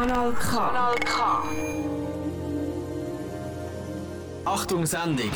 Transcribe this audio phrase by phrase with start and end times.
[0.00, 0.56] Kanal K.
[0.56, 1.42] Kanal K.
[4.46, 5.30] Achtung Sendung!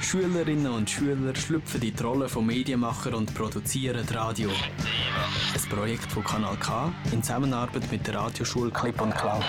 [0.00, 4.48] Schülerinnen und Schüler schlüpfen in die Rolle von Medienmacher und produzieren Radio.
[4.48, 9.42] Ein Projekt von Kanal K in Zusammenarbeit mit der Radioschule Clip und Klau.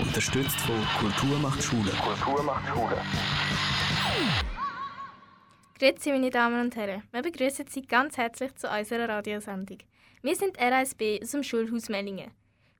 [0.00, 1.90] Unterstützt von Kultur macht Schule.
[1.90, 3.02] Kultur macht Schule.
[5.80, 7.02] Grüezi, meine Damen und Herren.
[7.10, 9.78] Wir begrüßen Sie ganz herzlich zu unserer Radiosendung.
[10.22, 12.30] Wir sind RSB aus dem Schulhaus Mellingen.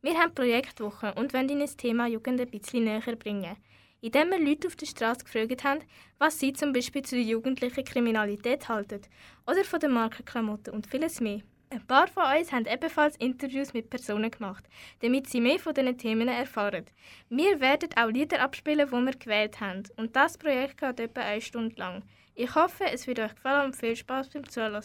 [0.05, 3.57] Wir haben Projektwoche und wollen Ihnen das Thema Jugend ein bisschen näher bringen.
[4.03, 5.81] Indem wir Leute auf der Straße gefragt haben,
[6.19, 9.01] was sie zum Beispiel zu der jugendlichen Kriminalität halten
[9.47, 11.41] oder von den Markenklamotten und vieles mehr.
[11.71, 14.69] Ein paar von uns haben ebenfalls Interviews mit Personen gemacht,
[15.01, 16.85] damit sie mehr von diesen Themen erfahren.
[17.31, 19.85] Wir werden auch Lieder abspielen, die wir gewählt haben.
[19.97, 22.03] Und das Projekt geht etwa eine Stunde lang.
[22.35, 24.83] Ich hoffe, es wird euch gefallen und viel Spaß beim Zuhören.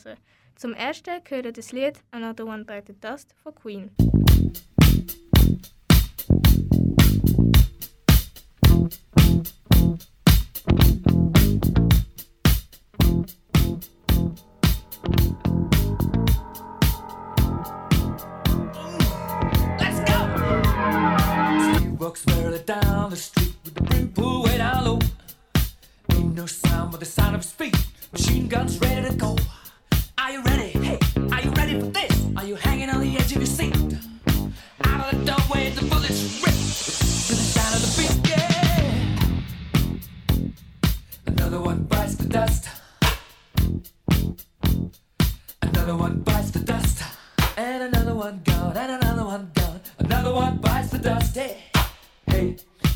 [0.55, 3.91] Zum ersten hören das Lied Another One by the Dust von Queen.
[22.69, 24.99] Down the street with the brim pulled way down low.
[26.13, 27.75] Ain't no sound but the sound of feet.
[28.13, 29.35] Machine guns ready to go.
[30.19, 30.69] Are you ready?
[30.77, 30.99] Hey,
[31.31, 32.08] are you ready for this?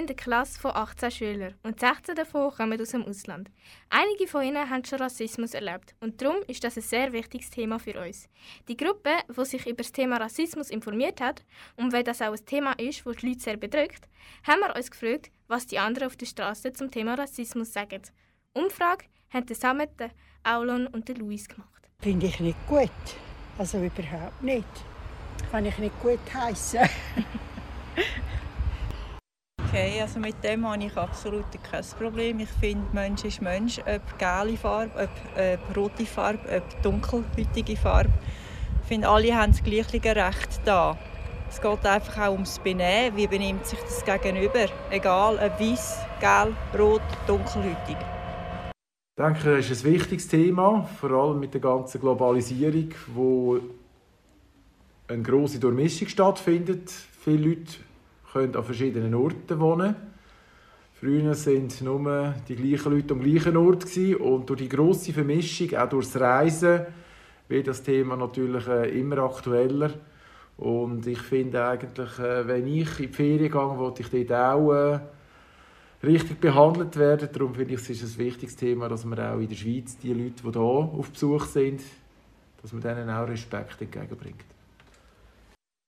[0.00, 3.50] Sind eine Klasse von 18 Schülern und 16 davon kommen aus dem Ausland.
[3.90, 7.78] Einige von ihnen haben schon Rassismus erlebt und darum ist das ein sehr wichtiges Thema
[7.78, 8.26] für uns.
[8.66, 11.44] Die Gruppe, die sich über das Thema Rassismus informiert hat
[11.76, 14.08] und weil das auch ein Thema ist, das die Leute sehr bedrückt,
[14.46, 18.00] haben wir uns gefragt, was die anderen auf der Straße zum Thema Rassismus sagen.
[18.54, 20.12] Umfrage haben Samet, der
[20.44, 21.90] Aulon und der Luis gemacht.
[22.00, 22.90] Finde ich nicht gut.
[23.58, 24.64] Also überhaupt nicht.
[25.50, 26.88] Kann ich nicht gut heißen.
[29.70, 30.00] okay.
[30.00, 32.40] Also mit dem habe ich absolut kein Problem.
[32.40, 33.78] Ich finde, Mensch ist Mensch.
[33.80, 38.10] Ob gelbe Farbe, ob, ob rote Farbe, ob dunkelhäutige Farbe.
[38.82, 40.98] Ich finde, alle haben das gleiche Recht da.
[41.48, 43.16] Es geht einfach auch ums Benehmen.
[43.16, 44.66] Wie benimmt sich das Gegenüber?
[44.90, 47.96] Egal, ob weiß, gelb, rot, dunkelhäutig.
[49.16, 53.58] Ich denke, es ist ein wichtiges Thema, vor allem mit der ganzen Globalisierung, wo
[55.08, 56.90] eine große Durchmischung stattfindet.
[57.22, 57.72] Viele Leute
[58.32, 59.94] können an verschiedenen Orten wohnen.
[60.94, 65.88] Früher sind nur die gleichen Leute am gleichen Ort und durch die große Vermischung, auch
[65.88, 66.86] durchs Reisen,
[67.48, 69.90] wird das Thema natürlich äh, immer aktueller.
[70.58, 74.72] Und ich finde eigentlich, äh, wenn ich in die Ferien gehe, wollte ich dort auch
[74.72, 75.00] äh,
[76.04, 77.28] richtig behandelt werden.
[77.32, 80.12] Darum finde ich, es ist ein wichtiges Thema, dass man auch in der Schweiz die
[80.12, 81.80] Leute, die hier auf Besuch sind,
[82.60, 84.44] dass man denen auch Respekt entgegenbringt.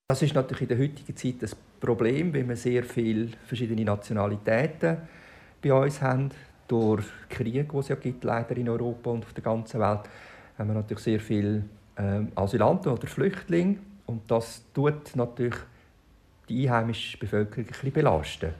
[0.08, 4.98] Das ist natürlich in der heutigen Zeit das Problem, weil wir sehr viele verschiedene Nationalitäten
[5.62, 6.30] bei uns haben.
[6.68, 10.00] Durch Krieg, die es ja gibt, leider in Europa und auf der ganzen Welt,
[10.56, 11.64] haben wir natürlich sehr viele
[11.98, 13.76] ähm, Asylanten oder Flüchtlinge
[14.06, 15.56] und das tut natürlich
[16.48, 18.50] die einheimische Bevölkerung ein bisschen belasten.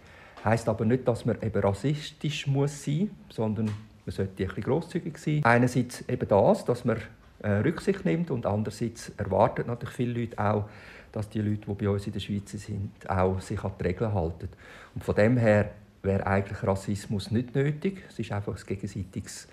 [0.44, 5.16] Heißt aber nicht, dass man eben rassistisch muss sein, sondern man sollte ein bisschen grosszügig
[5.19, 5.44] sein.
[5.44, 6.98] Einerseits eben das, dass man
[7.42, 10.64] äh, Rücksicht nimmt und andererseits erwartet natürlich viele Leute auch,
[11.12, 14.12] dass die Leute, die bei uns in der Schweiz sind, auch sich an die Regeln
[14.12, 14.49] halten.
[14.94, 15.70] Und von dem her
[16.03, 18.05] wäre eigentlich Rassismus nicht nötig.
[18.09, 19.47] Es ist einfach ein gegenseitiges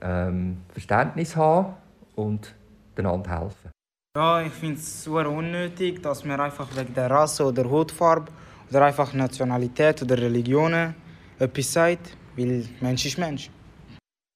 [0.00, 1.74] ähm, Verständnis haben
[2.14, 2.54] und
[2.96, 3.70] einander helfen.
[4.16, 8.32] Ja, ich finde es super unnötig, dass man einfach wegen der Rasse oder Hautfarbe
[8.70, 10.94] oder einfach Nationalität oder Religionen
[11.38, 13.50] etwas sagt, weil Mensch ist Mensch.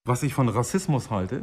[0.07, 1.43] Was ich von Rassismus halte,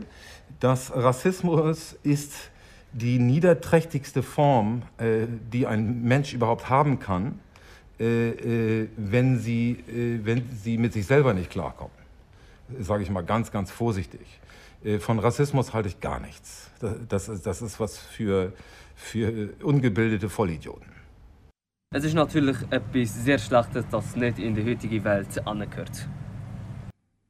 [0.60, 2.52] dass Rassismus ist
[2.94, 7.39] die niederträchtigste Form, äh, die ein Mensch überhaupt haben kann,
[8.00, 11.97] äh, äh, wenn, sie, äh, wenn sie mit sich selber nicht klarkommen.
[12.80, 14.39] Sage ich mal ganz, ganz vorsichtig.
[14.83, 16.71] Äh, von Rassismus halte ich gar nichts.
[16.80, 18.53] Das, das, das ist was für,
[18.95, 21.00] für ungebildete Vollidioten.
[21.92, 26.07] Es ist natürlich etwas sehr Schlechtes, das nicht in die heutige Welt angehört.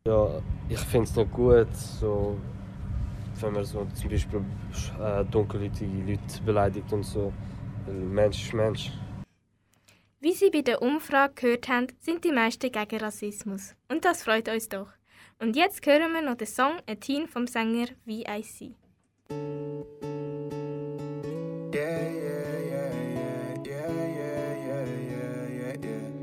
[0.05, 2.37] Ja, ich finde es nicht gut, so,
[3.41, 4.41] wenn man so zum Beispiel
[5.01, 7.33] äh, dunkelhäutige Leute beleidigt und so.
[7.87, 8.91] Mensch ist Mensch.
[10.19, 13.73] Wie Sie bei der Umfrage gehört haben, sind die meisten gegen Rassismus.
[13.87, 14.89] Und das freut uns doch.
[15.39, 18.75] Und jetzt hören wir noch den Song «A Teen» vom Sänger VIC.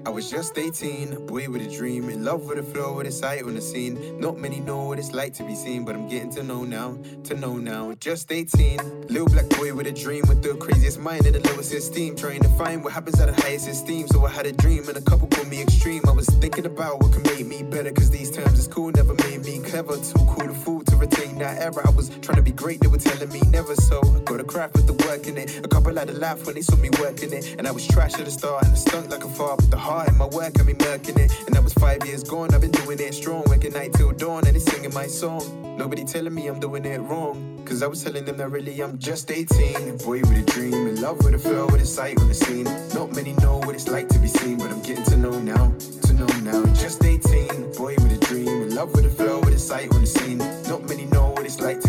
[0.07, 3.09] I was just 18, a boy with a dream, in love with the flow, with
[3.09, 4.21] a sight on the scene.
[4.21, 6.97] Not many know what it's like to be seen, but I'm getting to know now,
[7.25, 7.93] to know now.
[7.95, 11.75] Just 18, little black boy with a dream, with the craziest mind and the lowest
[11.75, 12.15] esteem.
[12.15, 14.07] Trying to find what happens at the highest esteem.
[14.07, 16.03] So I had a dream, and a couple called me extreme.
[16.07, 19.15] I was thinking about what could make me better, cause these terms is cool, never
[19.25, 19.97] made me clever.
[19.97, 21.85] Too cool to fool to retain that error.
[21.85, 24.01] I was trying to be great, they were telling me never so.
[24.05, 25.65] I got a craft with the work in it.
[25.65, 27.57] A couple had a laugh when they saw me working it.
[27.59, 29.77] And I was trash at the start, and I stunk like a fart, but the
[29.77, 31.33] heart in my work, I be murking it.
[31.47, 33.45] And that was five years gone, I've been doing it strong.
[33.47, 35.77] Working night till dawn, and it's singing my song.
[35.79, 37.63] Nobody telling me I'm doing it wrong.
[37.65, 39.89] Cause I was telling them that really I'm just 18.
[39.89, 42.35] A boy with a dream, in love with a flow, with a sight on the
[42.35, 42.65] scene.
[42.95, 45.73] Not many know what it's like to be seen, but I'm getting to know now.
[46.03, 46.65] To know now.
[46.75, 47.51] Just 18.
[47.51, 50.07] A boy with a dream, in love with a flow, with a sight on the
[50.07, 50.39] scene.
[50.69, 51.86] Not many know what it's like to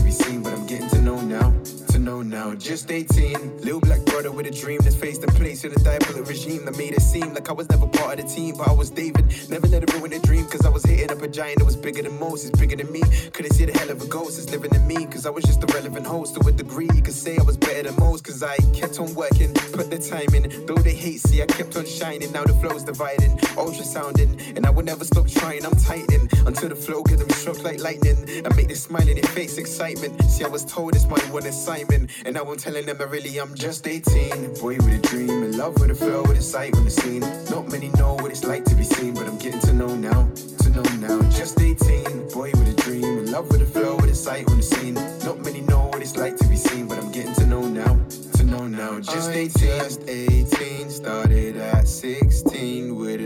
[2.08, 2.56] know now.
[2.56, 3.58] Just 18.
[3.58, 6.78] Little black brother with a dream that's faced and place in a diabolic regime that
[6.78, 9.26] made it seem like I was never part of the team, but I was David.
[9.50, 11.76] Never let it ruin the dream, cause I was hitting up a giant that was
[11.76, 13.02] bigger than most, it's bigger than me.
[13.34, 15.62] Couldn't see the hell of a ghost, it's living in me, cause I was just
[15.64, 16.88] a relevant host to a degree.
[16.96, 20.00] You could say I was better than most, cause I kept on working, put the
[20.00, 20.66] time in.
[20.66, 22.32] Though they hate, see, I kept on shining.
[22.32, 25.66] Now the flow's dividing, ultrasounding, and I will never stop trying.
[25.66, 28.18] I'm tightening until the flow get them struck like lightning.
[28.46, 30.22] I make this smile in your face excitement.
[30.24, 33.40] See, I was told it's my one assignment, and now I'm telling them I really
[33.40, 34.54] I'm just 18.
[34.62, 37.22] Boy with a dream, in love with a flow, with a sight on the scene.
[37.50, 40.30] Not many know what it's like to be seen, but I'm getting to know now,
[40.64, 41.22] to know now.
[41.32, 44.58] Just 18, boy with a dream, in love with a flow, with a sight on
[44.58, 44.96] the scene.
[45.26, 48.00] Not many know what it's like to be seen, but I'm getting to know now,
[48.38, 49.00] to know now.
[49.00, 53.17] Just 18, just 18, started at 16 with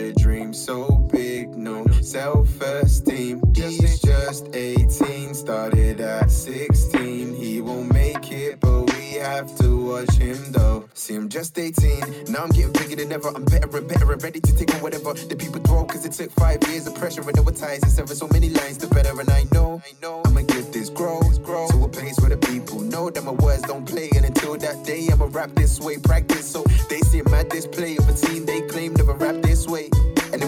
[10.05, 10.89] have him though.
[10.93, 13.29] See, I'm just 18, now I'm getting bigger than ever.
[13.29, 15.83] I'm better and better and ready to take on whatever the people throw.
[15.85, 18.77] Cause it took five years of pressure and no ties and seven so many lines
[18.77, 19.19] to better.
[19.19, 22.37] And I know, I know, I'ma get this grow, grow to a place where the
[22.37, 24.09] people know that my words don't play.
[24.15, 26.49] And until that day, I'ma rap this way, practice.
[26.49, 29.89] So they see my display of a team they claim never rap this way.
[30.33, 30.41] And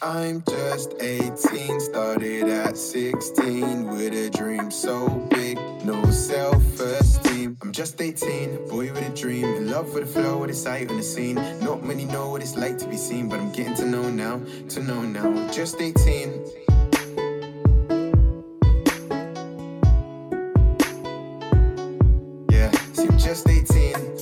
[0.00, 7.56] I'm just 18, started at 16 with a dream so big, no self esteem.
[7.62, 10.90] I'm just 18, boy with a dream, in love with the flow, with the sight
[10.90, 11.36] and the scene.
[11.60, 14.40] Not many know what it's like to be seen, but I'm getting to know now,
[14.70, 15.50] to know now.
[15.50, 16.44] Just 18.
[22.50, 24.17] Yeah, I'm just 18.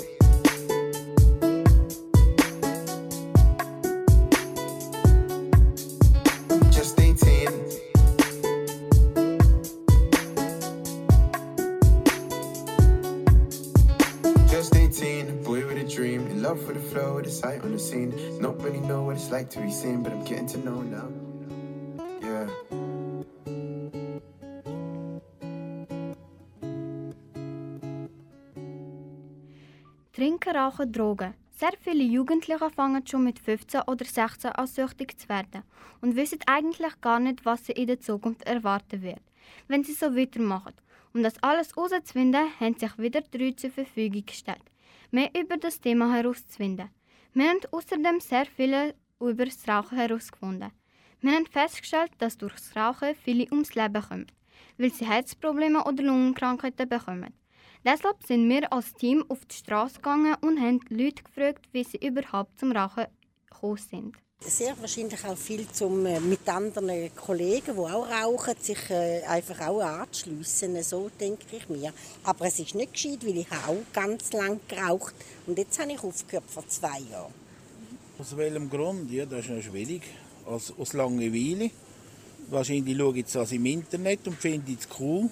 [17.26, 18.14] with the sight on the scene.
[18.40, 21.08] Not many know what it's like to be seen, but I'm getting to know now.
[22.22, 22.46] Yeah.
[30.12, 31.34] Trinken, Rauchen, Drogen.
[31.58, 35.62] Sehr viele Jugendliche fangen schon mit 15 oder 16 an süchtig zu werden
[36.02, 39.22] und wissen eigentlich gar nicht, was sie in der Zukunft erwarten wird,
[39.66, 40.74] wenn sie so weitermachen.
[41.14, 44.70] Um das alles herauszufinden, haben sich wieder drei zur Verfügung gestellt,
[45.10, 46.90] mehr über das Thema herauszufinden.
[47.36, 50.70] Wir haben außerdem sehr viel über das Rauchen herausgefunden.
[51.20, 54.26] Wir haben festgestellt, dass durch das Rauchen viele ums Leben kommen,
[54.78, 57.34] weil sie Herzprobleme oder Lungenkrankheiten bekommen.
[57.84, 61.84] Deshalb sind wir als Team auf die Straße gegangen und haben die Leute gefragt, wie
[61.84, 63.04] sie überhaupt zum Rauchen
[63.50, 64.16] gekommen sind.
[64.44, 69.60] Sehr wahrscheinlich auch viel zum, äh, mit anderen Kollegen, die auch rauchen, sich äh, einfach
[69.66, 70.80] auch anzuschliessen.
[70.82, 71.92] So denke ich mir.
[72.22, 75.14] Aber es ist nicht gescheit, weil ich auch ganz lang geraucht
[75.46, 77.32] und jetzt habe ich aufgehört vor zwei Jahren.
[78.18, 79.10] Aus welchem Grund?
[79.10, 80.02] Ja, das ist noch schwierig.
[80.44, 81.70] Aus, aus Langeweile.
[82.48, 85.28] Wahrscheinlich schaue ich das im Internet und finde es cool.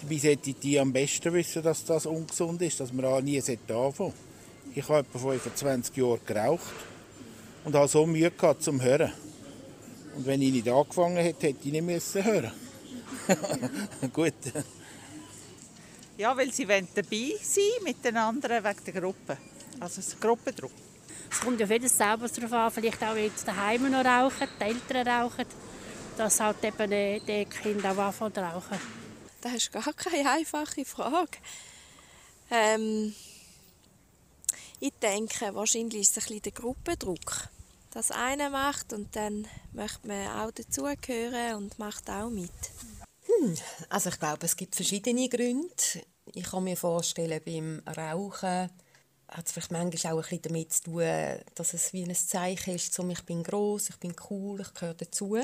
[0.00, 3.58] Dabei sollte die am besten wissen, dass das ungesund ist, dass man auch nie anfangen
[3.68, 4.12] sollte.
[4.74, 6.93] Ich habe etwa 25 Jahre geraucht
[7.64, 9.12] und habe so Mühe gehabt zum Hören.
[10.16, 12.52] Und wenn ich nicht angefangen hätte, hätte ich nicht müssen hören.
[14.12, 14.34] Gut.
[16.16, 19.38] Ja, weil sie wollen dabei sein mit den anderen wegen der Gruppe.
[19.80, 20.70] Also es ist Gruppendruck.
[21.30, 25.08] Es kommt ja vieles selber darauf an, vielleicht auch jetzt daheim noch rauchen, die Eltern
[25.08, 25.46] rauchen,
[26.16, 28.78] dass halt eben die, die Kinder auch anfangen zu rauchen.
[29.40, 31.38] Das ist gar keine einfache Frage.
[32.50, 33.12] Ähm,
[34.78, 37.48] ich denke, wahrscheinlich ist es ein bisschen der Gruppendruck.
[37.94, 42.50] Dass einer macht und dann möchte man auch dazugehören und macht auch mit.
[43.22, 43.54] Hm,
[43.88, 45.72] also ich glaube, es gibt verschiedene Gründe.
[46.32, 48.68] Ich kann mir vorstellen, beim Rauchen
[49.28, 51.04] hat es vielleicht manchmal auch ein bisschen damit zu tun,
[51.54, 54.94] dass es wie ein Zeichen ist, so, ich bin groß, ich bin cool, ich gehöre
[54.94, 55.38] dazu.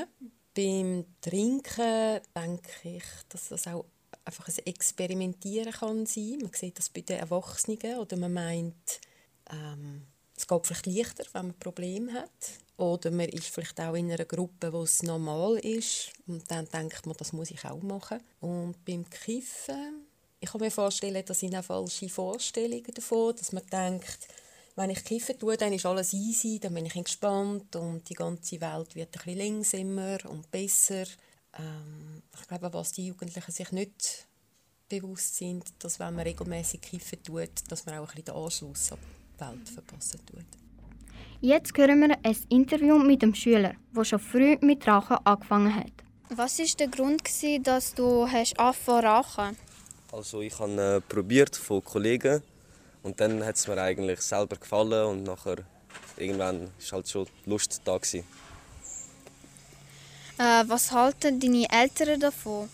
[0.53, 3.85] Beim Trinken denke ich, dass das auch
[4.25, 6.39] einfach ein Experimentieren kann sein.
[6.41, 8.99] Man sieht das bei den Erwachsenen oder man meint,
[9.49, 10.07] ähm,
[10.41, 12.29] es geht vielleicht leichter, wenn man Probleme hat.
[12.77, 16.11] Oder man ist vielleicht auch in einer Gruppe, wo es normal ist.
[16.25, 18.19] Und dann denkt man, das muss ich auch machen.
[18.39, 20.07] Und beim Kiffen,
[20.39, 24.27] ich kann mir vorstellen, das sind auch falsche Vorstellungen davon, dass man denkt,
[24.75, 28.59] wenn ich kiffen tue, dann ist alles easy, dann bin ich entspannt und die ganze
[28.61, 31.03] Welt wird ein bisschen langsamer und besser.
[31.59, 34.27] Ähm, ich glaube, was die Jugendlichen sich nicht
[34.87, 38.93] bewusst sind, dass wenn man regelmäßig kiffen tut, dass man auch ein bisschen den Anschluss
[38.93, 40.45] an die Welt verpassen tut.
[41.41, 45.91] Jetzt hören wir ein Interview mit einem Schüler, der schon früh mit Rauchen angefangen hat.
[46.29, 49.57] Was war der Grund, gewesen, dass du hast angefangen zu rauchen?
[50.11, 52.41] Also ich habe äh, probiert von Kollegen
[53.01, 55.57] und dann hat es mir eigentlich selber gefallen und nachher
[56.17, 58.23] irgendwann ist halt schon Lust da gewesen.
[60.37, 62.69] Äh, was halten deine Eltern davon?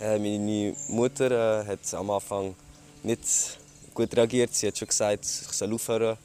[0.00, 2.54] Äh, meine Mutter äh, hat am Anfang
[3.02, 3.58] nicht
[3.94, 4.54] gut reagiert.
[4.54, 6.18] Sie hat schon gesagt, ich soll aufhören.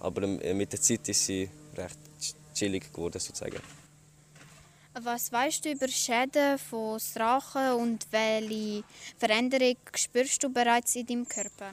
[0.00, 1.98] Aber äh, mit der Zeit ist sie recht
[2.54, 3.60] chillig geworden sozusagen.
[5.00, 8.82] Was weißt du über Schäden von Rauchen und welche
[9.16, 11.72] Veränderung spürst du bereits in deinem Körper?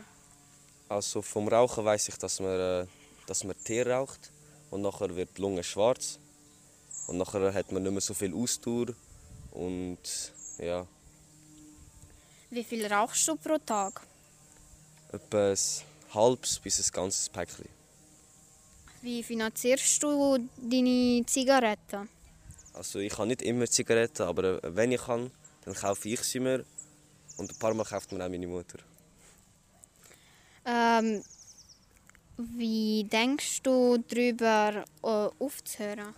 [0.89, 2.85] Also vom Rauchen weiß ich, dass man, äh,
[3.25, 4.31] dass man Tee raucht
[4.69, 6.19] und nachher wird die Lunge schwarz
[7.07, 8.87] und nachher hat man nicht mehr so viel Ausdauer
[9.51, 9.97] und
[10.59, 10.85] ja,
[12.51, 14.01] Wie viel rauchst du pro Tag?
[15.15, 15.57] Etwa ein
[16.13, 17.69] halbes bis ein ganzes Päckchen.
[19.01, 22.09] Wie finanzierst du deine Zigaretten?
[22.73, 25.31] Also ich habe nicht immer Zigaretten, aber äh, wenn ich kann,
[25.63, 26.65] dann kaufe ich sie mir
[27.37, 28.79] und ein paar Mal kauft mir auch meine Mutter.
[30.65, 31.23] Ähm,
[32.37, 36.13] wie denkst du darüber äh, aufzuhören?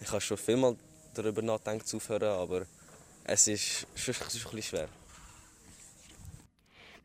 [0.00, 0.76] Ich habe schon viel mal
[1.14, 2.66] darüber nachgedacht, aufzuhören, aber
[3.24, 4.88] es ist schon, es ist ein bisschen schwer.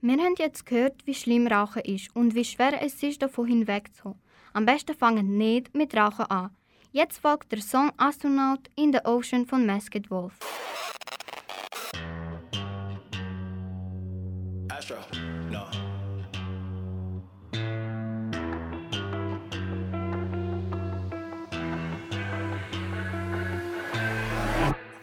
[0.06, 4.20] Wir haben jetzt gehört, wie schlimm Rauchen ist und wie schwer es ist, davon hinwegzukommen.
[4.52, 6.50] Am besten fangen nicht mit Rauchen an.
[6.92, 10.34] Jetzt folgt der Song Astronaut in the Ocean von Masked Wolf.
[14.68, 14.96] Astro,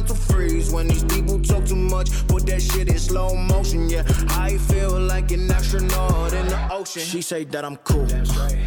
[0.00, 0.72] mental freeze.
[0.72, 3.88] When these people talk too much, put that shit in slow motion.
[3.90, 7.02] Yeah, I feel like an astronaut in the ocean.
[7.02, 8.06] She say that I'm cool.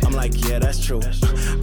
[0.05, 1.01] I'm like, yeah, that's true.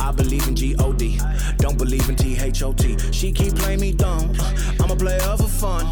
[0.01, 1.21] I believe in G-O-D.
[1.59, 2.97] Don't believe in T-H-O-T.
[3.13, 4.33] She keep playing me dumb.
[4.81, 5.87] I'm a player for fun.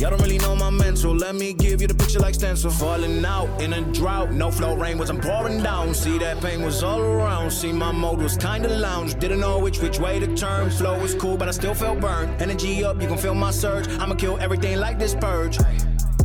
[0.00, 1.14] Y'all don't really know my mental.
[1.14, 2.70] Let me give you the picture like stencil.
[2.70, 4.32] Falling out in a drought.
[4.32, 5.92] No flow rain wasn't pouring down.
[5.92, 7.50] See that pain was all around.
[7.50, 9.18] See my mode was kinda lounge.
[9.18, 10.70] Didn't know which which way to turn.
[10.70, 12.40] Flow was cool, but I still felt burned.
[12.40, 13.88] Energy up, you can feel my surge.
[14.00, 15.58] I'ma kill everything like this purge.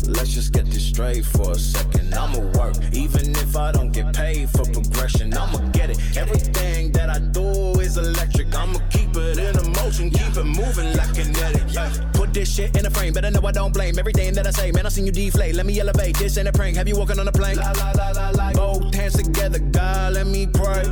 [0.08, 2.14] Let's just get this straight for a second.
[2.14, 5.34] I'ma work, even if I don't get paid for progression.
[5.34, 6.00] I'ma get it.
[6.16, 8.56] Everything that I do is electric.
[8.56, 11.64] I'ma keep it in a motion, keep it moving like kinetic.
[11.74, 11.92] Yeah.
[12.36, 14.70] This shit in a frame, better know I don't blame everything that I say.
[14.70, 15.56] Man, I seen you deflate.
[15.56, 16.18] Let me elevate.
[16.18, 16.76] This ain't a prank.
[16.76, 17.56] Have you walking on a plane?
[17.56, 18.52] La la la la la.
[18.52, 20.84] Both hands together, God, let me pray.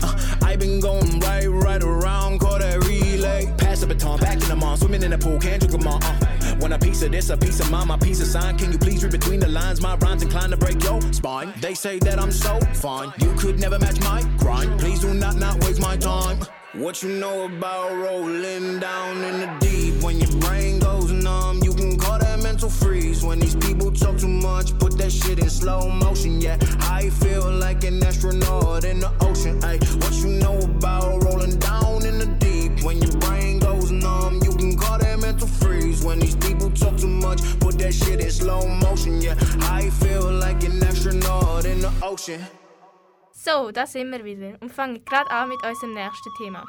[0.00, 3.52] Uh, I been going right, right around, call that relay.
[3.58, 5.98] Pass the baton, back in the mall, swimming in the pool, can't drink them all.
[6.04, 6.56] Uh.
[6.60, 8.56] Want a piece of this, a piece of mine, my piece of sign.
[8.56, 9.80] Can you please read between the lines?
[9.80, 11.52] My rhymes inclined to break your spine.
[11.60, 13.12] They say that I'm so fine.
[13.18, 14.78] You could never match my grind.
[14.78, 16.38] Please do not not waste my time.
[16.74, 19.81] What you know about rolling down in the deep?
[22.52, 23.24] Mental freeze.
[23.24, 26.38] When these people talk too much, put that shit in slow motion.
[26.38, 26.58] Yeah,
[26.98, 29.54] I feel like an astronaut in the ocean.
[29.64, 32.84] Ay, what you know about rolling down in the deep?
[32.84, 36.04] When your brain goes numb, you can call that mental freeze.
[36.04, 39.22] When these people talk too much, put that shit in slow motion.
[39.22, 39.36] Yeah,
[39.80, 42.40] I feel like an astronaut in the ocean.
[43.32, 46.64] So, da sind wir wieder und fangen gerade an mit unserem nächsten Thema.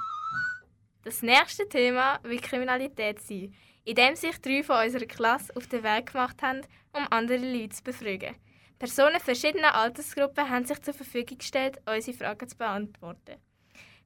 [1.04, 3.54] Das nächste Thema wird Kriminalität sein,
[3.86, 6.62] indem sich drei von unserer Klasse auf den Weg gemacht haben,
[6.93, 8.36] um andere Leute zu befragen.
[8.80, 13.38] Personen verschiedener Altersgruppen haben sich zur Verfügung gestellt, unsere Fragen zu beantworten.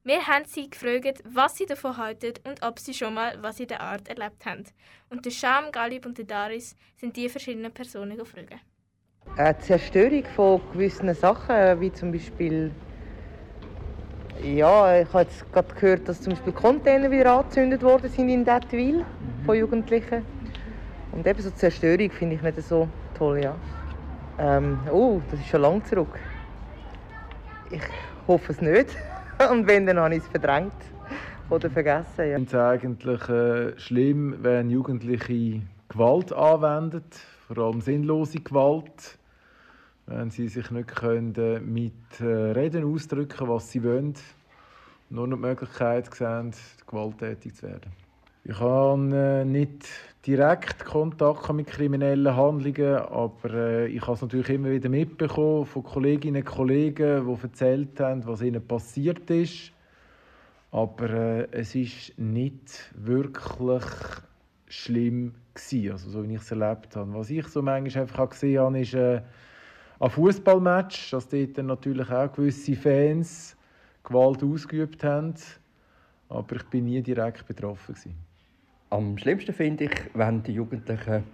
[0.04, 3.66] Wir haben sie gefragt, was sie davon halten und ob sie schon mal was in
[3.66, 4.64] der Art erlebt haben.
[5.10, 8.54] Und der Scham, Galib und der Daris sind die verschiedenen Personen gefragt.
[9.36, 12.72] Eine Zerstörung von gewissen Sachen, wie zum Beispiel
[14.42, 18.44] ja, ich habe jetzt gerade gehört, dass zum Beispiel Container wieder angezündet worden sind in
[18.44, 19.04] Dettwil
[19.44, 20.24] von Jugendlichen.
[21.12, 23.54] Und eben so Zerstörung finde ich nicht so toll, ja.
[24.38, 26.18] Ähm, oh, das ist schon lange zurück.
[27.70, 27.82] Ich
[28.26, 28.96] hoffe es nicht.
[29.50, 30.72] Und wenn, dann habe ich es verdrängt
[31.50, 32.38] oder vergessen, ja.
[32.38, 37.02] Ich finde es eigentlich äh, schlimm, wenn Jugendliche Gewalt anwenden,
[37.48, 39.17] vor allem sinnlose Gewalt,
[40.08, 44.14] wenn sie sich nicht können, äh, mit äh, Reden ausdrücken was sie wollen,
[45.10, 46.52] nur noch die Möglichkeit sehen,
[46.86, 47.92] gewalttätig zu werden.
[48.44, 49.86] Ich habe äh, nicht
[50.26, 56.42] direkt Kontakt mit kriminellen Handlungen, aber ich habe es natürlich immer wieder mitbekommen von Kolleginnen
[56.42, 59.72] und Kollegen, die erzählt haben, was ihnen passiert ist.
[60.70, 63.82] Aber es ist nicht wirklich
[64.66, 65.34] schlimm
[65.90, 67.14] also so wie ich es erlebt habe.
[67.14, 68.94] Was ich so manchmal einfach gesehen habe, ist
[70.00, 73.56] ein Fußballmatch, dass dort natürlich auch gewisse Fans
[74.04, 75.34] Gewalt ausgeübt haben,
[76.28, 78.14] aber ich bin nie direkt betroffen gewesen.
[78.90, 81.24] Am schlimmsten finde ich, wenn die Jugendlichen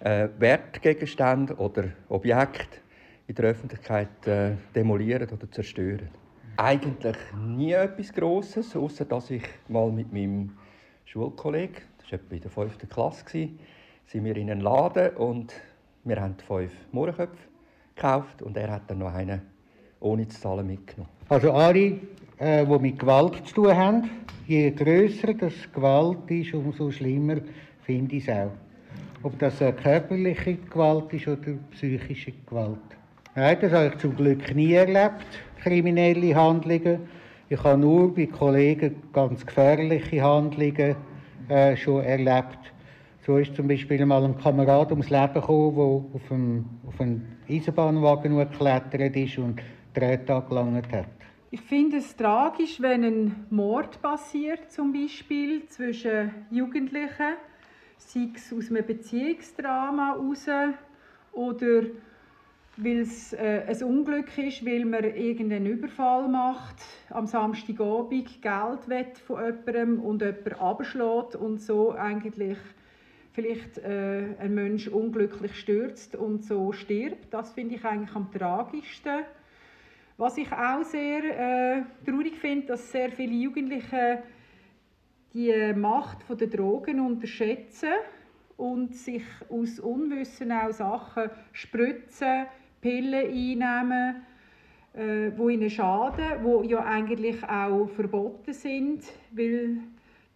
[0.00, 2.78] äh, Wertgegenstände oder Objekte
[3.26, 6.08] in der Öffentlichkeit äh, demolieren oder zerstören.
[6.58, 10.56] Eigentlich nie etwas Grosses, außer dass ich mal mit meinem
[11.06, 12.88] Schulkollegen, das war etwa in der 5.
[12.88, 13.48] Klasse,
[14.06, 15.52] sind wir in einen Laden und
[16.04, 17.55] wir haben fünf Mohrenköpfe
[17.96, 19.40] gekauft und er hat dann noch einen
[20.00, 21.10] ohne zu zahlen mitgenommen.
[21.28, 21.98] Also alle,
[22.38, 24.10] äh, die mit Gewalt zu tun haben,
[24.46, 27.38] je grösser das Gewalt ist, umso schlimmer
[27.82, 28.52] finde ich es auch.
[29.22, 32.78] Ob das eine körperliche Gewalt ist oder psychische Gewalt.
[33.34, 35.26] Nein, das habe ich zum Glück nie erlebt,
[35.62, 37.00] kriminelle Handlungen.
[37.48, 40.96] Ich habe nur bei Kollegen ganz gefährliche Handlungen
[41.48, 42.58] äh, schon erlebt.
[43.26, 45.84] So ist zum Beispiel mal ein Kamerad ums Leben gekommen, der
[46.14, 49.60] auf einen, auf einen Eisenbahnwagen geklettert ist und
[49.92, 51.08] drei Tage gelangt hat.
[51.50, 57.34] Ich finde es tragisch, wenn ein Mord passiert, zum Beispiel zwischen Jugendlichen,
[57.96, 60.46] sei es aus einem Beziehungsdrama heraus
[61.32, 61.82] oder
[62.76, 66.76] weil es äh, ein Unglück ist, weil man irgendeinen Überfall macht,
[67.10, 72.58] am Samstagabend Geld von jemandem und jemand abschlägt und so eigentlich
[73.36, 77.34] vielleicht äh, ein Mensch unglücklich stürzt und so stirbt.
[77.34, 79.24] Das finde ich eigentlich am tragischsten.
[80.16, 84.22] Was ich auch sehr äh, traurig finde, dass sehr viele Jugendliche
[85.34, 87.92] die Macht der Drogen unterschätzen
[88.56, 92.46] und sich aus Unwissen auch Sachen spritzen,
[92.80, 94.22] Pillen einnehmen,
[94.94, 99.76] äh, wo ihnen schaden, wo ja eigentlich auch verboten sind, weil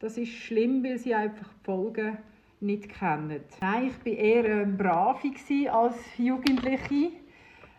[0.00, 2.18] das ist schlimm, weil sie einfach die Folgen
[2.60, 3.40] nicht kennen.
[3.60, 5.22] Nein, ich war eher ähm, brav
[5.70, 7.12] als Jugendliche.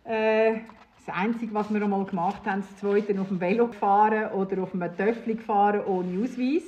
[0.03, 0.59] Äh,
[1.05, 4.73] das Einzige, was wir einmal gemacht haben, das Zweite auf dem Velo gefahren oder auf
[4.73, 6.63] einem Töffel gefahren ohne Ausweis.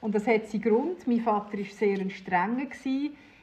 [0.00, 1.06] Und das hat seinen Grund.
[1.06, 2.66] Mein Vater war sehr ein strenger.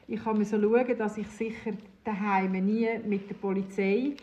[0.08, 1.72] Ich musste schauen, dass ich sicher
[2.04, 4.16] daheim nie mit der Polizei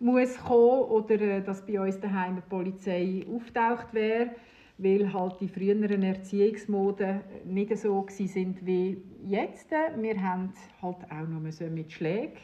[0.00, 4.30] muss kommen oder äh, dass bei uns daheim die Polizei auftaucht wäre,
[4.78, 9.70] weil halt die früheren Erziehungsmoden nicht so sind wie jetzt.
[9.96, 12.38] Wir haben halt auch noch mit Schlägen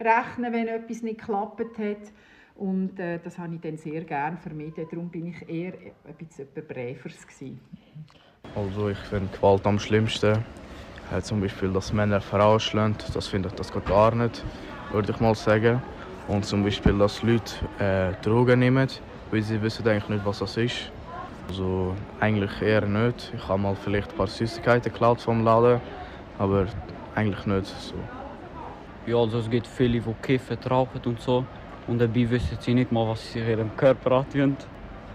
[0.00, 2.12] rechnen, wenn etwas nicht geklappt hat.
[2.56, 4.86] Und äh, das habe ich dann sehr gerne vermieden.
[4.90, 5.72] Darum bin ich eher
[6.04, 7.60] ein bisschen gewesen.
[8.54, 10.44] Also ich finde Gewalt am schlimmsten.
[11.12, 14.44] Äh, zum Beispiel, dass Männer Frauen schlagen, das finde ich das gar nicht,
[14.92, 15.82] würde ich mal sagen.
[16.28, 18.88] Und zum Beispiel, dass Leute äh, Drogen nehmen,
[19.30, 20.92] weil sie wissen eigentlich nicht, was das ist.
[21.50, 23.32] Also eigentlich eher nicht.
[23.34, 25.80] Ich habe mal vielleicht ein paar Süßigkeiten geklaut vom Laden,
[26.38, 26.68] aber
[27.16, 27.96] eigentlich nicht so.
[29.04, 31.44] Ja, also es gibt viele, die kiffen, rauchen und so.
[31.88, 34.56] Und dabei wissen sie nicht mal, was sie in ihrem Körper antun.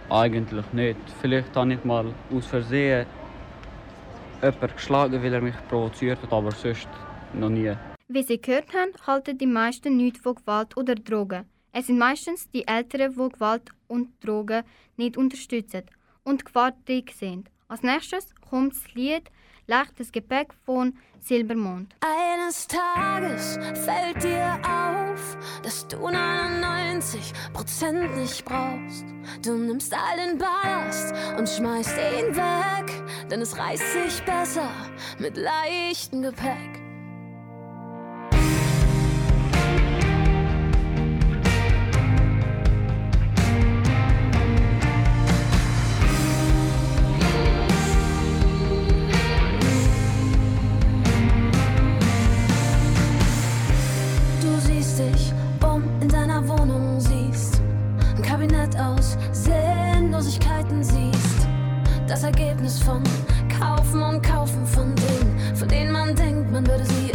[0.09, 0.99] Eigentlich nicht.
[1.21, 3.05] Vielleicht habe ich mal aus Versehen
[4.41, 6.89] jemanden geschlagen, weil er mich provoziert hat, aber sonst
[7.33, 7.71] noch nie.
[8.09, 11.45] Wie Sie gehört haben, halten die meisten nichts von Gewalt oder Drogen.
[11.71, 14.63] Es sind meistens die Älteren, die Gewalt und Drogen
[14.97, 15.83] nicht unterstützen
[16.25, 17.49] und gewaltig sind.
[17.69, 19.31] Als nächstes kommt das Lied
[19.67, 21.95] Leichtes Gepäck von Silbermond.
[22.01, 29.05] Eines Tages fällt dir auf, dass du 99 Prozent nicht brauchst.
[29.43, 34.69] Du nimmst all den Ballast und schmeißt ihn weg, denn es reißt sich besser
[35.17, 36.84] mit leichtem Gepäck.
[62.15, 63.03] das Ergebnis von
[63.59, 67.14] Kaufen und Kaufen von Dingen, von denen man denkt, man würde sie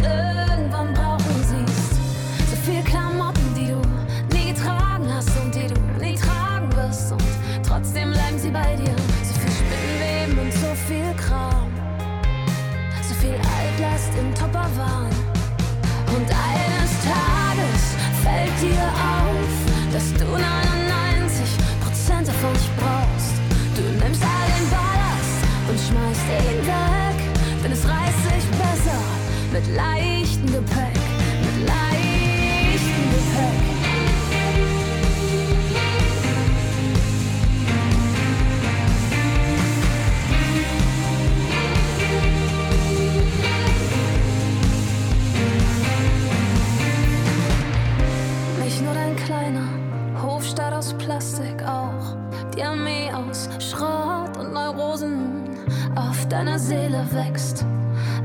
[56.31, 57.65] deiner Seele wächst.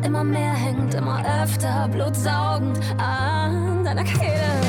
[0.04, 4.60] Immer mehr hängt, immer öfter, blutsaugend an deiner Kehle.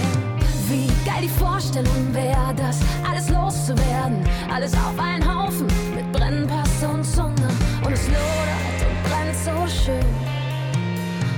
[0.68, 4.24] Wie geil die Vorstellung wäre, das alles loszuwerden.
[4.52, 7.50] Alles auf einen Haufen mit Brennpass und Zunge.
[7.86, 10.16] Und es lodert und brennt so schön.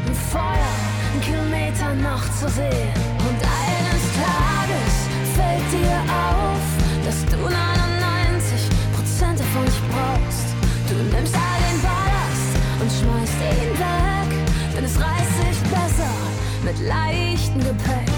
[0.08, 0.74] Ein Feuer,
[1.14, 2.94] ein Kilometer noch zu sehen.
[3.28, 4.94] Und eines Tages
[5.36, 7.79] fällt dir auf, dass du nach
[16.70, 18.09] mit leichtem Gepäck.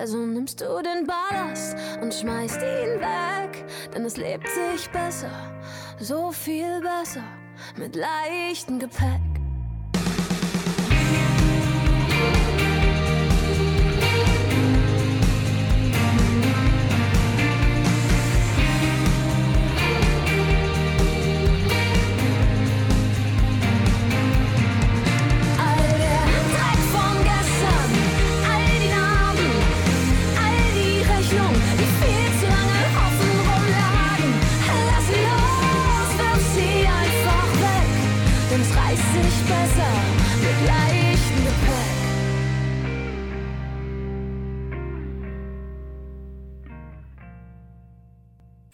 [0.00, 5.28] Also nimmst du den Ballast und schmeißt ihn weg, denn es lebt sich besser,
[5.98, 7.22] so viel besser
[7.76, 9.29] mit leichtem Gepäck.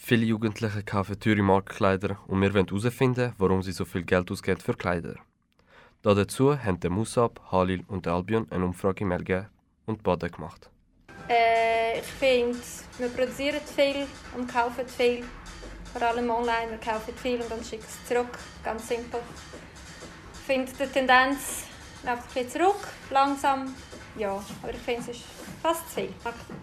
[0.08, 4.60] Viele Jugendliche kaufen teure Markenkleider und wir wollen herausfinden, warum sie so viel Geld ausgeben
[4.60, 5.16] für Kleider.
[6.00, 9.50] Da dazu haben der Musab, Halil und Albion eine Umfrage in Melge
[9.84, 10.70] und Baden gemacht.
[11.28, 12.56] Äh, ich finde,
[12.98, 15.24] wir produzieren viel und kaufen viel.
[15.92, 18.38] Vor allem online, wir kaufen viel und dann schicken es zurück.
[18.62, 19.18] Ganz simpel.
[20.34, 21.64] Ich finde, die Tendenz
[22.04, 23.74] läuft ein bisschen zurück, langsam.
[24.16, 25.24] Ja, aber ich finde, es ist
[25.94, 26.08] viel.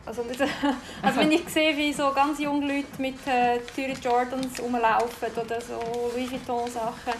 [0.05, 0.21] Also,
[1.01, 5.61] also wenn ich sehe, wie so ganz junge Leute mit äh, teuren Jordans rumlaufen oder
[5.61, 5.79] so
[6.15, 7.13] Louis Vuitton Sachen,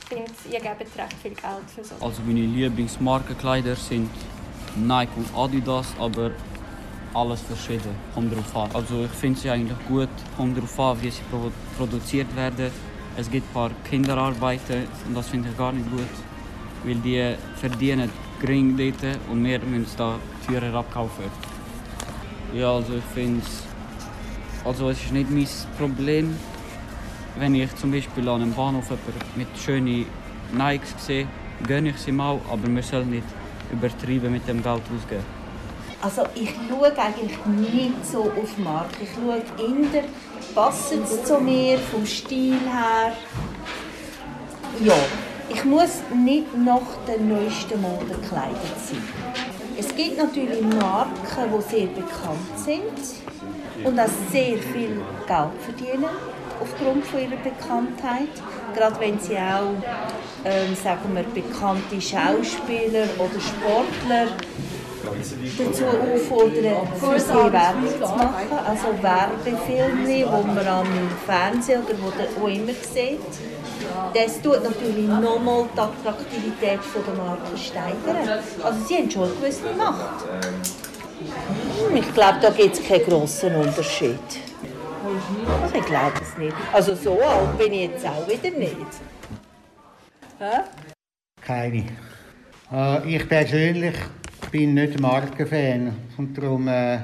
[0.00, 1.94] ich finde, ihr gebt recht viel Geld für so.
[2.04, 4.10] Also meine Lieblingsmarkenkleider sind
[4.76, 6.30] Nike und Adidas, aber
[7.14, 7.94] alles verschieden.
[8.14, 8.70] Kommt drauf an.
[8.74, 10.08] Also ich finde sie eigentlich gut.
[10.36, 12.70] Kommt darauf an, wie sie produ produziert werden.
[13.16, 16.02] Es gibt ein paar Kinderarbeiten und das finde ich gar nicht gut.
[16.84, 21.24] Weil die verdienen gering dort und wir müssen da teurer abkaufen.
[22.54, 23.62] Ja, also ich finde es...
[24.64, 25.46] Also es ist nicht mein
[25.78, 26.36] Problem,
[27.38, 28.90] wenn ich zum Beispiel an einem Bahnhof
[29.36, 30.06] mit schönen
[30.52, 31.28] Nikes sehe,
[31.66, 33.26] gönne ich sie mal, aber wir sollen nicht
[33.70, 35.24] übertrieben mit dem Geld ausgeben.
[36.02, 39.02] Also ich schaue eigentlich nicht so auf Marke.
[39.02, 40.04] Ich schaue eher,
[40.54, 43.12] passt es zu mir vom Stil her.
[44.80, 44.94] Ja,
[45.56, 49.02] ich muss nicht nach den neuesten Mode gekleidet sein.
[49.78, 56.04] Es gibt natürlich Marken, die sehr bekannt sind und auch sehr viel Geld verdienen
[56.60, 58.28] aufgrund ihrer Bekanntheit.
[58.74, 59.76] Gerade wenn sie auch,
[60.44, 64.26] ähm, sagen wir, bekannte Schauspieler oder Sportler
[65.58, 68.58] dazu auffordern, für sie Werbung zu machen.
[68.66, 70.86] Also Werbefilme, die man am
[71.26, 73.20] Fernsehen oder wo, der- wo immer sieht.
[74.14, 78.28] Das tut natürlich nochmal die Attraktivität der Marke steigern.
[78.62, 80.24] Also sie haben schon eine gewisse Macht.
[81.88, 84.18] Hm, Ich glaube, da gibt es keinen grossen Unterschied.
[85.62, 86.56] Also ich glaube es nicht.
[86.72, 88.76] Also so alt bin ich jetzt auch wieder nicht.
[90.38, 90.60] Hä?
[91.40, 91.84] Keine.
[92.72, 93.94] Äh, ich persönlich
[94.50, 96.98] bin nicht Markenfan und darum äh,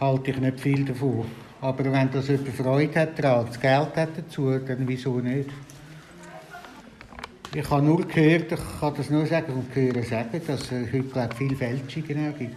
[0.00, 1.26] halte ich nicht viel davon.
[1.60, 5.50] Aber wenn das jemand Freude hat daran, das Geld hat dazu, dann wieso nicht?
[7.56, 11.02] Ich habe nur gehört, ich kann das nur sagen und hören sagen, dass es heute
[11.04, 12.56] glaub, ich, viele Fälschungen gibt.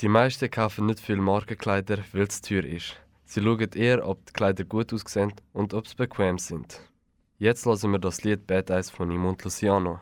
[0.00, 2.94] Die meisten kaufen nicht viel Markenkleider, weil es teuer ist.
[3.24, 6.78] Sie schauen eher, ob die Kleider gut aussehen und ob sie bequem sind.
[7.38, 10.00] Jetzt hören wir das Lied Bad Eyes von Imont Luciano.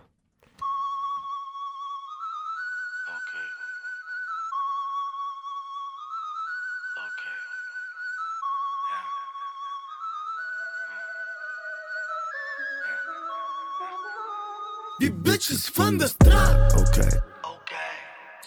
[15.03, 16.77] Die Bitches von der Straße.
[16.77, 17.21] Okay.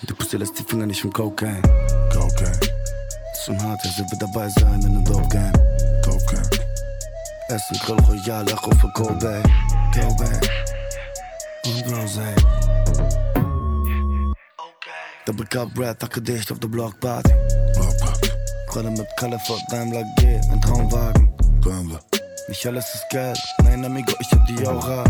[0.02, 1.62] Die Pussy lässt die Finger nicht vom Cocaine.
[2.14, 2.60] Cocaine.
[3.44, 5.52] Schon hart, ja, sie wird dabei sein in der Dope Game.
[6.02, 6.60] Dope Game.
[7.50, 9.44] Essen Grill Royal, Echo für Kobe.
[9.94, 10.30] Kobe.
[11.66, 12.34] Und Rosé.
[15.26, 17.34] Double Cup Red, tacke dicht auf der Blockparty.
[17.74, 18.30] Blockparty.
[18.70, 21.34] Gerade mit Kalle vor Daimler G, ein Traumwagen.
[21.62, 22.00] Daimler.
[22.48, 25.04] Nicht alles ist Geld, nein amigo, ich hab die Aura.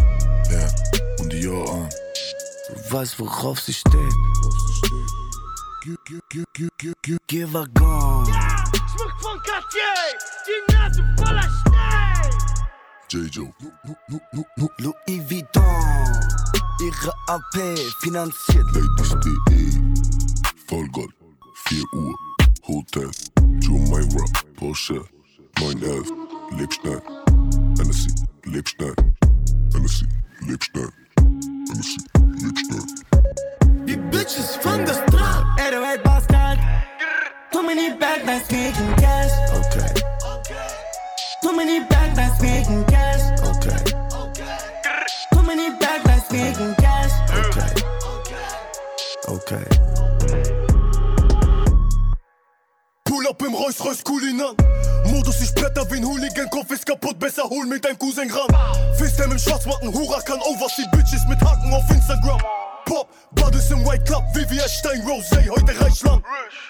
[0.50, 0.95] Ja,
[1.46, 1.90] die Aura.
[2.68, 4.14] Du weißt, worauf sie steht.
[7.28, 8.26] Geh Waggon.
[8.26, 9.94] Schmuck von Cartier,
[10.48, 12.30] die Nase voller Schnee.
[13.10, 13.54] J-Joe.
[14.58, 15.64] Louis Vuitton.
[16.82, 18.66] Ihre AP finanziert.
[18.74, 19.82] Ladies.de.
[20.68, 21.14] Vollgold.
[21.68, 22.16] 4 Uhr.
[22.68, 23.12] Hotel.
[23.62, 24.26] Jumeirah.
[24.58, 25.02] Porsche.
[25.60, 26.12] 911.
[26.58, 27.02] Leb schnell.
[27.78, 28.10] Hennessy.
[28.46, 28.96] Leb schnell.
[29.74, 30.06] Hennessy.
[30.48, 31.05] Leb schnell.
[33.86, 35.60] Die bitches van de straat.
[35.60, 36.60] Erwijk bastard.
[37.50, 38.24] Doe me niet back,
[39.00, 39.32] cash.
[39.54, 39.90] Okay.
[40.38, 40.64] Okay.
[41.40, 43.22] Too many niet back, ben sneaking cash.
[43.40, 43.48] Oké.
[43.48, 43.84] Okay.
[45.30, 46.04] Doe me niet back,
[46.76, 47.12] cash.
[47.30, 47.74] Oké.
[49.30, 49.64] Okay.
[50.06, 50.44] Okay.
[53.04, 54.56] Pull up and rush, rush, Royce Cullinan.
[55.16, 58.50] Modus, ich bretter wie ein Hooligan, Kopf ist kaputt, besser hol mit deinem Cousin ran.
[58.98, 60.40] FaceTime im Schwarzmatten, Huracan,
[60.78, 62.38] die Bitches mit Haken auf Instagram.
[62.84, 66.22] Pop, Bades im White Club, VVS Stein Rosé, heute Reichland.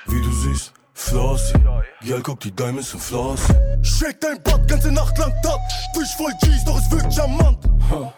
[0.06, 1.54] Wie du siehst, Flossy,
[2.02, 3.52] Girl, guck die Diamonds und Flossy.
[3.82, 5.60] Shake dein Bad, ganze Nacht lang top,
[5.96, 7.58] Fisch voll G's, doch es wirkt charmant.
[7.90, 8.14] Ha,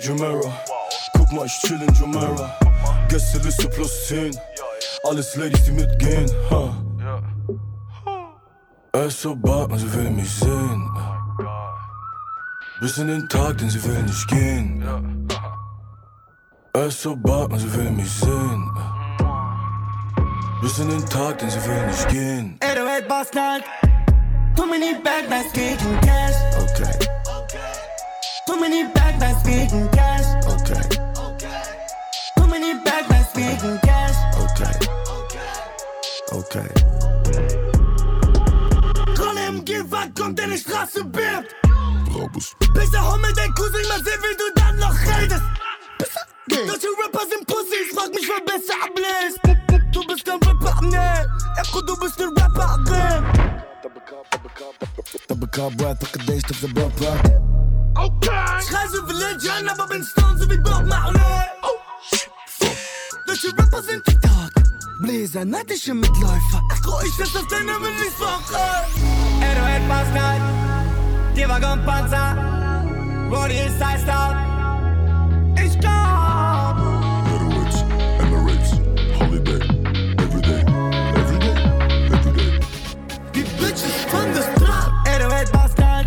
[0.00, 0.64] Jumeirah,
[1.12, 2.58] guck mal, ich chill in Jumeirah.
[3.08, 4.38] Gästeliste plus 10,
[5.04, 6.30] alles Ladies, die mitgehen.
[6.50, 6.85] Ha.
[8.96, 10.90] Er ist so bad und sie will mich sehen.
[12.80, 15.28] Bis in den Tag, denn sie will nicht gehen.
[16.72, 18.70] Er ist so bad und sie will mich sehen.
[20.62, 22.56] Bis in den Tag, denn sie will nicht gehen.
[22.60, 23.64] Ey, du Head Bastard.
[24.56, 26.36] Tu mir nie back, nice gegen Cash.
[26.62, 26.98] Okay,
[28.46, 30.26] Tu mir nie back, nice gegen Cash.
[30.54, 30.80] okay,
[32.34, 34.16] Tu mir nie back, nice gegen Cash.
[34.42, 34.74] okay.
[36.32, 36.86] Okay.
[36.86, 36.95] Rolle
[39.76, 41.54] im Gewand kommt in die Straße bebt.
[42.14, 42.54] Raubus.
[42.72, 45.42] Besser hol mir dein Cousin, mal sehen, wie du dann noch redest.
[46.48, 49.40] Deutsche Rapper sind Pussys, frag mich, wer besser ablässt.
[49.92, 51.26] Du bist ein Rapper, ne?
[51.60, 53.62] Echo, du bist ein Rapper, ne?
[55.28, 57.18] Tabaka boy, taka days to the bumper.
[57.96, 58.62] Okay.
[58.68, 60.76] Schrei so wie Legend, aber bin Stone so wie Bob
[65.06, 66.62] Bläser, neitische Mitläufer.
[66.74, 68.58] Echo, ich setz auf deine Release-Woche.
[69.40, 70.40] Ey, du Head Bastard.
[71.36, 72.36] Die Wagon Panzer.
[73.30, 74.34] Roddy ist iced out.
[75.64, 76.76] Ich glaub.
[77.30, 77.84] Emirates,
[78.18, 78.72] Emirates,
[79.20, 79.60] Holiday.
[80.18, 80.62] Everyday,
[81.14, 81.54] everyday,
[82.12, 82.60] everyday.
[83.32, 84.90] Die Bitches von der Straße.
[85.04, 86.06] Ey, du Head Bastard.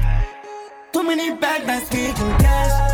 [0.91, 2.88] Tu mir nie back, Cash.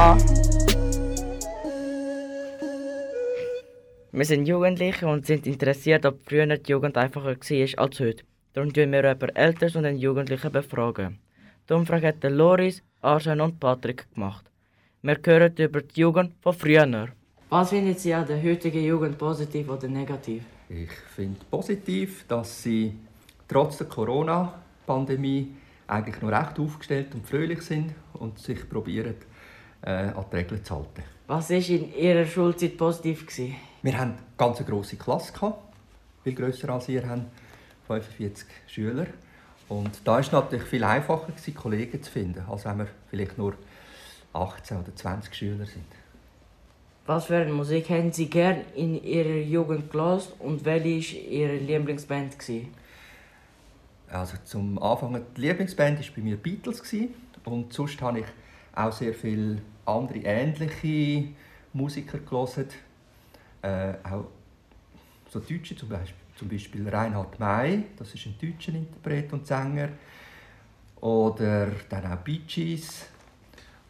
[0.00, 0.16] Ah.
[4.12, 8.22] Wir sind Jugendliche und sind interessiert, ob früher die Jugend einfacher war als heute.
[8.52, 11.18] Darum tun wir über Eltern und den Jugendlichen befragen.
[11.68, 14.48] Die Umfrage hat der Loris, Arsen und Patrick gemacht.
[15.02, 17.08] Wir hören über die Jugend von früher.
[17.48, 20.44] Was findet Sie an der heutigen Jugend positiv oder negativ?
[20.68, 22.92] Ich finde positiv, dass sie
[23.48, 25.48] trotz der Corona-Pandemie
[25.88, 29.16] eigentlich noch recht aufgestellt und fröhlich sind und sich probieren,
[29.82, 31.02] äh, an die Regeln zu halten.
[31.26, 33.26] Was war in Ihrer Schulzeit positiv?
[33.26, 33.56] Gewesen?
[33.82, 35.62] Wir hatten eine ganz grosse Klasse, gehabt,
[36.24, 37.26] viel grösser als ihr, haben
[37.86, 39.06] 45 Schüler.
[39.68, 43.36] Und da war es natürlich viel einfacher, gewesen, Kollegen zu finden, als wenn wir vielleicht
[43.36, 43.54] nur
[44.32, 45.84] 18 oder 20 Schüler sind.
[47.06, 51.56] Was für eine Musik haben Sie gern in Ihrer Jugend gehört und welche war Ihre
[51.56, 52.38] Lieblingsband?
[52.38, 52.68] Gewesen?
[54.10, 57.14] Also zum Anfang, die Lieblingsband war bei mir Beatles gewesen.
[57.44, 58.26] und sonst habe ich
[58.78, 61.28] auch sehr viele andere ähnliche
[61.72, 62.68] Musiker gelesen.
[63.62, 64.26] Äh, auch
[65.30, 69.88] so Deutsche, zum Beispiel, zum Beispiel Reinhard May, das ist ein deutscher Interpret und Sänger.
[71.00, 73.06] Oder dann auch Bee Gees.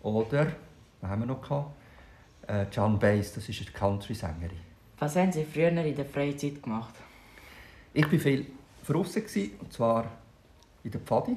[0.03, 0.53] Oder,
[1.01, 1.75] was haben wir noch gehabt?
[2.47, 4.59] Äh, John Bass, das ist eine Country-Sängerin.
[4.99, 6.95] Was haben Sie früher in der Freizeit gemacht?
[7.93, 8.47] Ich war viel
[8.87, 9.23] draussen,
[9.61, 10.11] und zwar
[10.83, 11.37] in der Pfadi.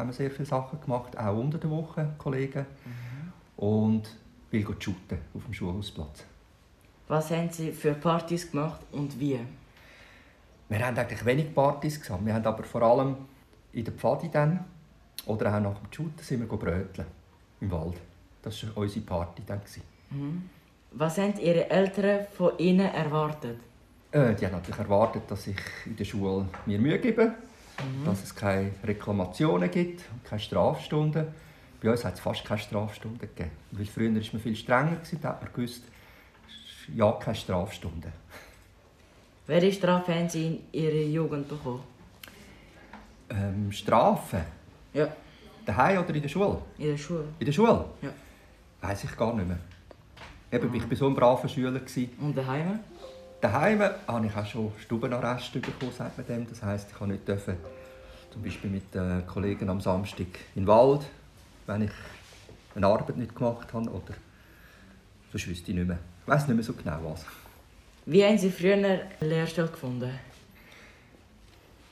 [0.00, 2.66] Haben wir sehr viele Sachen gemacht, auch unter der Woche, Kollegen.
[3.56, 4.02] Und
[4.50, 6.24] will shooten auf dem Schulhausplatz.
[7.08, 9.38] Was haben Sie für Partys gemacht und wie?
[10.68, 12.24] Wir haben eigentlich wenig Partys gehabt.
[12.24, 13.16] Wir haben aber vor allem
[13.72, 14.64] in der Pfadi dann,
[15.26, 17.06] oder auch nach dem Shooten sind wir bröteln
[17.60, 17.96] im Wald.
[18.42, 19.60] Das war unsere Party dann.
[20.10, 20.48] Mhm.
[20.92, 23.58] Was haben Ihre Eltern von Ihnen erwartet?
[24.12, 25.56] Äh, die haben natürlich erwartet, dass ich
[25.86, 27.32] in der Schule mir Mühe gebe,
[27.84, 28.04] Mhm.
[28.04, 31.26] dass es keine Reklamationen gibt und keine Strafstunden.
[31.82, 33.50] Bei uns hat es fast keine Strafstunden gegeben.
[33.72, 35.82] Weil früher war man viel strenger, gewesen, da hat man gewusst,
[36.94, 38.12] ja, keine Strafstunden.
[39.46, 41.82] Welche Strafe haben Sie in Ihrer Jugend bekommen?
[43.30, 44.40] Ähm, Strafen?
[44.92, 45.08] Ja.
[45.64, 46.58] Daheim oder in der Schule?
[46.78, 47.24] In der Schule?
[47.38, 47.84] In der Schule?
[48.02, 48.10] Ja.
[48.80, 49.58] Weiß ich gar nicht mehr.
[50.52, 51.78] Eben, ich war so ein braver Schüler.
[51.78, 52.10] Gewesen.
[52.20, 52.80] Und daheim?
[53.40, 56.46] Daheim habe ich auch schon Stubenarrest bekommen, sagt man dem.
[56.48, 57.56] Das heisst, ich durfte nicht dürfen,
[58.32, 61.02] zum Beispiel mit den Kollegen am Samstag in den Wald,
[61.66, 61.90] wenn ich
[62.74, 63.88] eine Arbeit nicht gemacht habe.
[63.88, 64.14] Oder
[65.32, 65.98] sonst wüsste ich nicht mehr.
[66.22, 67.24] Ich weiss nicht mehr so genau was.
[68.04, 70.10] Wie haben Sie früher eine Lehrstelle gefunden?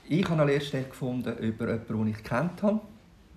[0.07, 2.81] Ich habe eine Lehrstelle gefunden über jemanden, den ich kennt habe.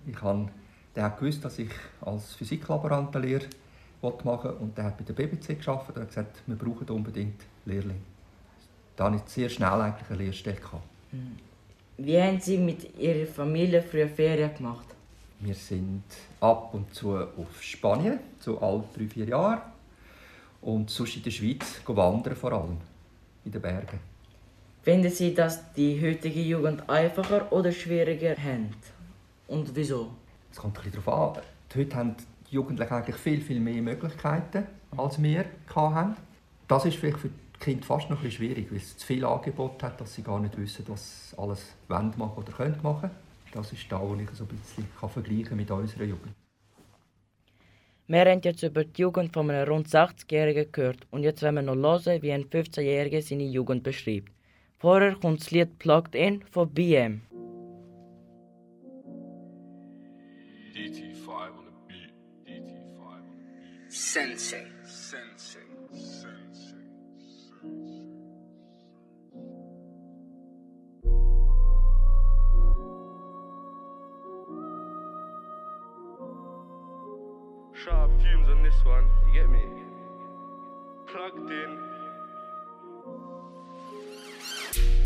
[0.06, 0.48] Ich habe
[0.94, 1.70] der hat gewusst, dass ich
[2.02, 3.46] als Physiklaborant eine Lehre
[4.24, 8.00] machen und der hat bei der BBC gearbeitet und hat gesagt, wir brauchen unbedingt Lehrlinge.
[8.96, 10.56] Da hatte ich sehr schnell eigentlich eine Lehrstelle.
[10.56, 10.84] Gehabt.
[11.10, 11.36] Hm.
[11.98, 14.86] Wie haben Sie mit Ihrer Familie früher Ferien gemacht?
[15.40, 16.04] Wir sind
[16.40, 19.62] ab und zu auf Spanien, so alle drei, vier Jahre.
[20.60, 22.78] Und sonst in der Schweiz wandern vor allem,
[23.44, 23.98] in den Bergen.
[24.82, 28.78] Finden Sie, dass die heutige Jugend einfacher oder schwieriger hat?
[29.48, 30.10] Und wieso?
[30.50, 31.42] Es kommt ein bisschen darauf an.
[31.74, 32.16] Heute haben
[32.50, 35.44] die Jugendlichen eigentlich viel, viel mehr Möglichkeiten, als wir
[35.74, 36.16] hatten.
[36.68, 37.30] Das ist vielleicht für
[37.62, 40.40] Kinder fast noch ein bisschen schwierig, weil es zu viel Angebot hat, dass sie gar
[40.40, 43.10] nicht wissen, was sie alles machen oder können machen.
[43.52, 46.34] Das ist da, wo ich so ein bisschen vergleichen mit unserer Jugend.
[48.08, 51.62] Wir haben jetzt über die Jugend von einem rund 60-Jährigen gehört und jetzt wollen wir
[51.62, 54.32] noch hören, wie ein 15-Jähriger seine Jugend beschreibt.
[54.78, 57.22] Vorher kommt das Lied Plugged In von BM.
[60.74, 62.12] DT5 on the beat,
[62.44, 63.88] DT5 on the beat.
[63.88, 64.66] Sensei.
[64.82, 65.60] Sensei.
[65.92, 66.31] Sensei.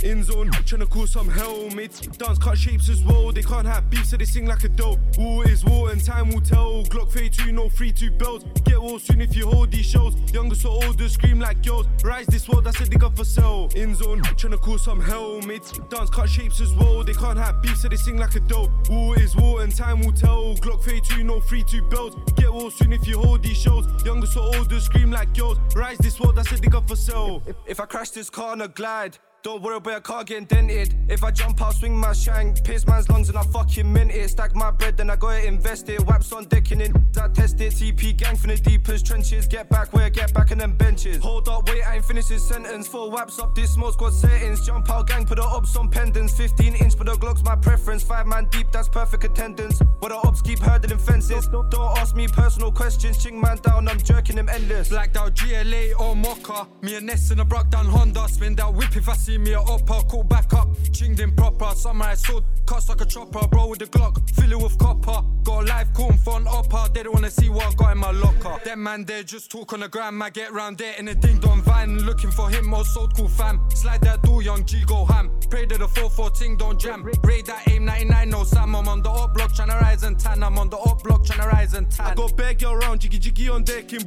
[0.04, 2.00] In zone, tryna cause some hell, mates.
[2.00, 3.32] Dance cut shapes as well.
[3.32, 4.98] They can't have beef, so they sing like a dope.
[5.18, 6.84] War is war, and time will tell.
[6.84, 8.44] Glock 32, no free two belts.
[8.64, 10.14] Get well soon if you hold these shows.
[10.32, 11.86] Youngest or older, scream like girls.
[12.04, 13.68] Rise this world, that's a up for sale.
[13.74, 15.72] In zone, tryna cause some hell, mates.
[15.88, 17.02] Dance cut shapes as well.
[17.02, 18.70] They can't have beef, so they sing like a dope.
[18.90, 20.54] War is war, and time will tell.
[20.56, 22.16] Glock 32, no free two belts.
[22.36, 23.86] Get well soon if you hold these shows.
[24.04, 25.58] Youngest or older, scream like girls.
[25.74, 27.42] Rise this world, that's a up for sale.
[27.46, 29.18] If, if I crash this car on a glide.
[29.42, 30.94] Don't worry about a car getting dented.
[31.08, 32.64] If I jump, I'll swing my shank.
[32.64, 34.30] Pierce man's lungs and I fucking mint it.
[34.30, 36.04] Stack my bread, then I go invest it.
[36.04, 37.72] Waps on deck and in I test it.
[37.72, 39.46] TP gang from the deepest trenches.
[39.46, 41.22] Get back where get back in them benches.
[41.22, 42.88] Hold up, wait, I ain't finished this sentence.
[42.88, 44.66] Four waps up this smoke squad settings.
[44.66, 46.36] Jump out gang, put the ops on pendants.
[46.36, 48.02] 15 inch, but the Glock's my preference.
[48.02, 49.80] Five man deep, that's perfect attendance.
[50.00, 51.46] But the ops keep hurdling fences.
[51.48, 53.22] Don't ask me personal questions.
[53.22, 54.88] Ching man down, I'm jerking them endless.
[54.88, 56.66] Blacked out GLA or Mocha.
[56.82, 58.28] Me and Ness in a broke down Honda.
[58.28, 61.70] Spin that whip if I see me a upper, call back up, chinged in proper.
[61.74, 65.22] Samurai sword, cuts like a chopper, bro with the Glock, fill it with copper.
[65.44, 68.10] Got a live corn phone upper, they don't wanna see what I got in my
[68.10, 68.58] locker.
[68.64, 71.38] Them man there just talk on the gram, I get round there in a ding
[71.38, 73.60] dong van, looking for him, most sold cool fam.
[73.70, 75.30] Slide that door, young G go ham.
[75.48, 77.04] Pray to the 4 ting don't jam.
[77.22, 80.42] Raid that aim 99, no Sam, I'm on the up block, tryna rise and tan.
[80.42, 82.06] I'm on the up block, tryna rise and tan.
[82.06, 84.06] I got bare girl round, jiggy jiggy on decking.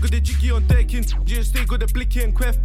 [0.00, 2.56] Got the jiggy on decking, just stay the blicky and quef.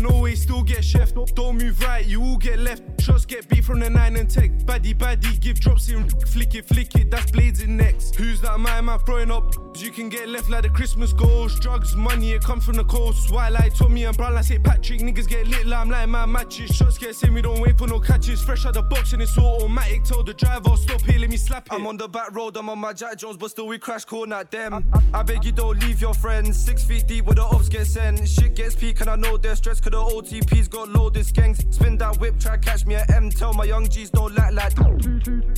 [0.00, 1.10] No way, still get chef.
[1.32, 2.82] Don't move right, you all get left.
[3.00, 4.50] Shots get beat from the 9 and tech.
[4.64, 6.08] Baddie, baddie, give drops in.
[6.26, 8.14] Flick it, flick it, that's blades in necks.
[8.14, 9.54] Who's that man, man throwing up?
[9.76, 11.62] You can get left like the Christmas ghost.
[11.62, 13.30] Drugs, money, it comes from the coast.
[13.30, 14.62] White like Tommy and brown like St.
[14.62, 15.00] Patrick.
[15.00, 16.70] Niggas get lit like I'm like man matches.
[16.70, 18.42] Shots get sent, we don't wait for no catches.
[18.42, 20.04] Fresh out the box and it's automatic.
[20.04, 21.72] Tell the driver, stop here, let me slap it.
[21.72, 24.32] I'm on the back road, I'm on my Jack Jones, but still we crash corn
[24.32, 24.74] at them.
[24.74, 26.58] Uh, uh, I beg you don't leave your friends.
[26.58, 28.28] Six feet deep where the ops get sent.
[28.28, 31.72] Shit gets peak and I know they're stressed cause the OTP's got loaded skanks.
[31.72, 33.30] Spin that whip, try catch me at M.
[33.30, 34.74] Tell my young G's don't like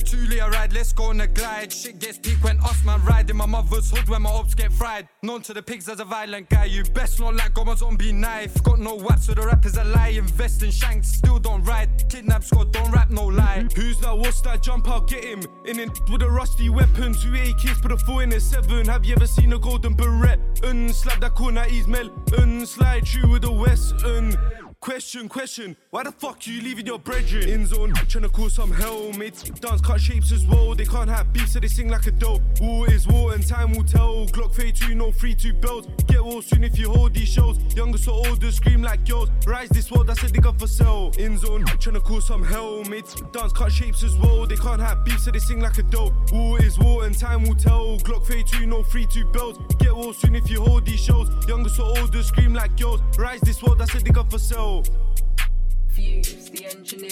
[0.05, 1.71] Truly I ride, let's go on a glide.
[1.71, 4.71] Shit gets peak when us man ride in my mother's hood when my ops get
[4.71, 5.07] fried.
[5.21, 6.65] Known to the pigs as a violent guy.
[6.65, 8.61] You best not like got my zombie knife.
[8.63, 10.09] Got no waps, so the rappers a lie.
[10.09, 11.89] Invest in shanks, still don't ride.
[12.09, 13.67] Kidnap squad, don't rap, no lie.
[13.75, 14.17] Who's that?
[14.17, 14.61] What's that?
[14.61, 15.41] Jump out, get him.
[15.65, 17.13] In it with a rusty weapon.
[17.13, 18.85] Two AKs, put a four in a seven.
[18.87, 20.39] Have you ever seen a golden beret?
[20.63, 22.09] Un slap that corner, he's mel.
[22.37, 23.95] Un slide through with a west.
[24.05, 24.37] Un
[24.83, 27.47] Question, question, why the fuck you leaving your brethren?
[27.47, 29.43] In zone, tryna cause some hell, mates.
[29.43, 32.41] Dance cut shapes as well, they can't have beef, so they sing like a dope.
[32.59, 34.25] War is war, and time will tell.
[34.25, 35.87] Glock 32, no free two belts.
[36.07, 37.59] Get well soon if you hold these shows.
[37.73, 39.29] Youngest or older, scream like girls.
[39.47, 41.13] Rise this world, that's a up for sale.
[41.17, 43.15] In zone, tryna cause some hell, mates.
[43.31, 46.11] Dance cut shapes as well, they can't have beef, so they sing like a dope.
[46.33, 47.99] War is war, and time will tell.
[47.99, 49.59] Glock 32, no free two belts.
[49.79, 51.29] Get well soon if you hold these shows.
[51.47, 52.99] Youngest or older, scream like girls.
[53.17, 54.72] Rise this world, that's a up for sale.
[54.81, 57.11] Fuse, the engineer.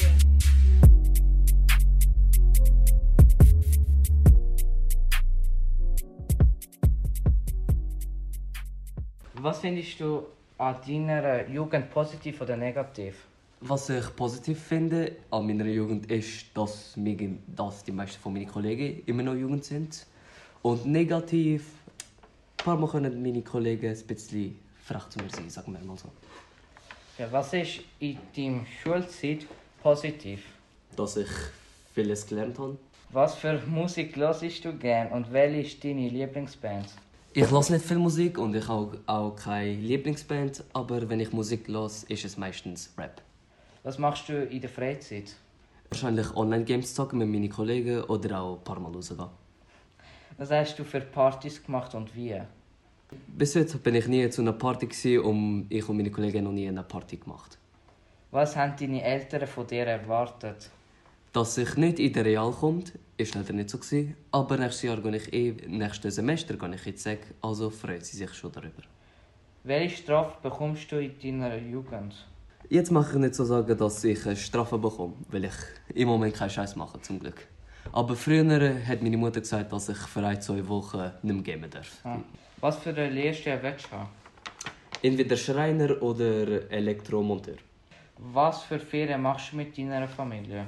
[9.36, 10.26] Was findest du
[10.58, 13.28] an deiner Jugend positiv oder negativ?
[13.60, 18.48] Was ich positiv finde an meiner Jugend ist, dass, wir, dass die meisten von meinen
[18.48, 20.08] Kollegen immer noch jung sind.
[20.64, 21.64] Und negativ,
[22.60, 25.98] ein paar Mal können meine Kollegen ein bisschen frech zu mir sein, sagen wir mal
[25.98, 26.10] so.
[27.22, 29.46] Ja, was ist in deiner Schulzeit
[29.84, 30.44] positiv?
[30.96, 31.30] Dass ich
[31.94, 32.80] vieles gelernt habe.
[33.12, 36.88] Was für Musik hörst du gern und welche ist deine Lieblingsband?
[37.34, 41.68] Ich höre nicht viel Musik und ich habe auch keine Lieblingsband, aber wenn ich Musik
[41.68, 43.22] höre, ist es meistens Rap.
[43.84, 45.36] Was machst du in der Freizeit?
[45.92, 49.28] Wahrscheinlich Online-Games zocken mit meinen Kollegen oder auch ein paar Mal rausgehen.
[50.40, 52.42] Was hast du für Partys gemacht und wie?
[53.42, 56.44] Bis jetzt bin ich nie zu einer Party gewesen und ich und meine Kollegen haben
[56.44, 57.58] noch nie eine Party gemacht.
[58.30, 60.70] Was haben deine Eltern von dir erwartet?
[61.34, 64.16] Dass ich nicht in den Real kommt, ist leider nicht so gewesen.
[64.32, 68.18] Aber nächstes Jahr gehe ich eh, nächstes Semester gehe ich in die also freuen sie
[68.18, 68.84] sich schon darüber.
[69.64, 72.14] Welche Strafe bekommst du in deiner Jugend?
[72.70, 76.36] Jetzt mache ich nicht so sagen, dass ich eine Strafe bekomme, weil ich im Moment
[76.36, 77.48] keinen Scheiß mache, zum Glück.
[77.92, 81.70] Aber früher hat meine Mutter gesagt, dass ich für ein, zwei Wochen nicht mehr gamen
[81.70, 82.00] darf.
[82.04, 82.20] Ah.
[82.62, 84.10] Was für eine Lehrstelle willst du haben?
[85.02, 87.56] Entweder Schreiner oder Elektromonteur.
[88.18, 90.68] Was für Ferien machst du mit deiner Familie?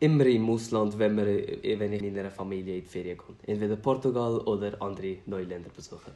[0.00, 3.54] Immer im Ausland, wenn, wir, wenn ich in einer Familie in die Ferien gehe.
[3.54, 6.12] Entweder Portugal oder andere neue Länder besuchen.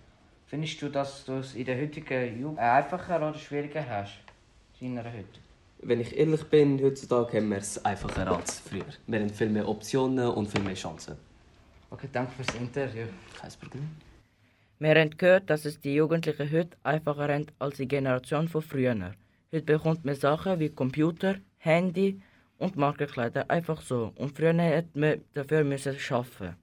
[0.46, 4.18] Findest du, dass du es in der heutigen Jugend einfacher oder schwieriger hast?
[4.80, 5.38] In deiner heute?
[5.80, 8.82] Wenn ich ehrlich bin, heutzutage haben wir es einfacher als früher.
[9.06, 11.14] Wir haben viel mehr Optionen und viel mehr Chancen.
[11.88, 13.06] Okay, danke fürs Interview.
[13.40, 14.07] Kein Problem.
[14.80, 19.12] Wir haben gehört, dass es die Jugendlichen heute einfacher haben als die Generation von früher.
[19.50, 22.22] Heute bekommt man Sachen wie Computer, Handy
[22.58, 24.12] und Markenkleider einfach so.
[24.14, 26.56] Und früher hätte man dafür arbeiten.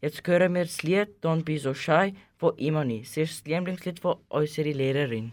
[0.00, 3.02] Jetzt hören wir das Lied Don't Be So Shy von Imani.
[3.02, 5.32] Es ist das Lieblingslied von unserer Lehrerin.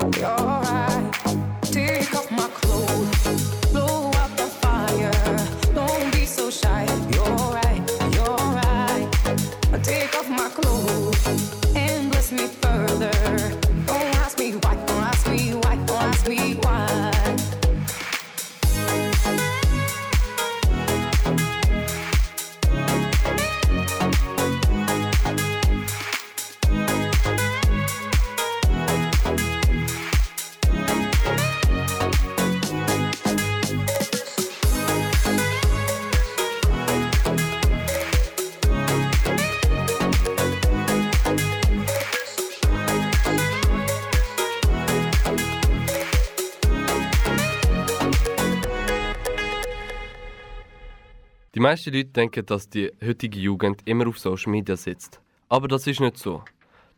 [51.61, 55.21] Die meisten Leute denken, dass die heutige Jugend immer auf Social Media sitzt.
[55.47, 56.43] Aber das ist nicht so.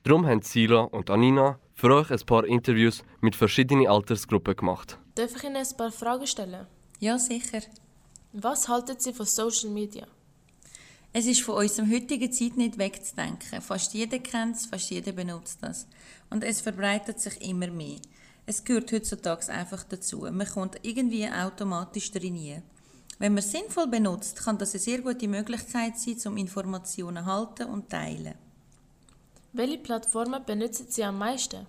[0.03, 4.97] Darum haben Sila und Anina für euch ein paar Interviews mit verschiedenen Altersgruppen gemacht.
[5.16, 6.66] Darf ich Ihnen ein paar Fragen stellen?
[7.01, 7.59] Ja, sicher.
[8.32, 10.07] Was halten Sie von Social Media?
[11.11, 13.61] Es ist von unserer heutigen Zeit nicht wegzudenken.
[13.61, 15.89] Fast jeder kennt es, fast jeder benutzt das.
[16.30, 17.99] Und es verbreitet sich immer mehr.
[18.45, 20.20] Es gehört heutzutage einfach dazu.
[20.20, 22.64] Man kommt irgendwie automatisch drin.
[23.20, 27.26] Wenn man es sinnvoll benutzt, kann das eine sehr gute Möglichkeit sein, um Informationen zu
[27.26, 28.36] halten und teilen.
[29.53, 31.68] Welche Plattformen benutzen Sie am meisten?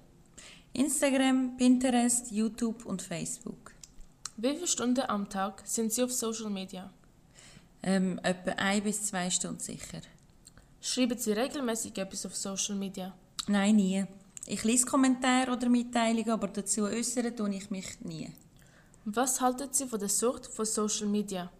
[0.72, 3.72] Instagram, Pinterest, YouTube und Facebook.
[4.36, 6.90] Wie viele Stunden am Tag sind Sie auf Social Media?
[7.82, 10.00] Ähm, etwa ein bis zwei Stunden sicher.
[10.80, 13.14] Schreiben Sie regelmäßig etwas auf Social Media?
[13.46, 14.04] Nein, nie.
[14.46, 18.30] Ich lese Kommentare oder Mitteilungen, aber dazu äußern tue ich mich nie.
[19.06, 21.52] Was halten Sie von der Sucht von Social Media?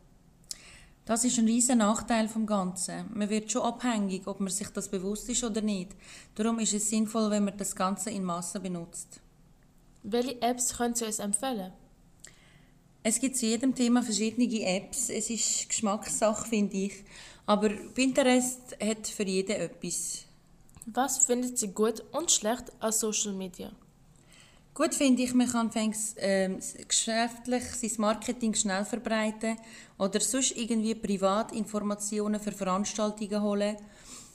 [1.05, 3.11] Das ist ein riesen Nachteil vom Ganzen.
[3.12, 5.90] Man wird schon abhängig, ob man sich das bewusst ist oder nicht.
[6.36, 9.20] Darum ist es sinnvoll, wenn man das Ganze in Massen benutzt.
[10.03, 11.70] Welche Apps können Sie uns empfehlen?
[13.03, 15.11] Es gibt zu jedem Thema verschiedene Apps.
[15.11, 17.05] Es ist Geschmackssache, finde ich.
[17.45, 20.24] Aber Pinterest hat für jeden etwas.
[20.86, 23.70] Was finden Sie gut und schlecht an Social Media?
[24.74, 26.58] Gut finde ich, man kann fängs, ähm,
[26.88, 29.56] geschäftlich sein Marketing schnell verbreiten
[29.98, 33.76] oder sonst irgendwie Privatinformationen für Veranstaltungen holen.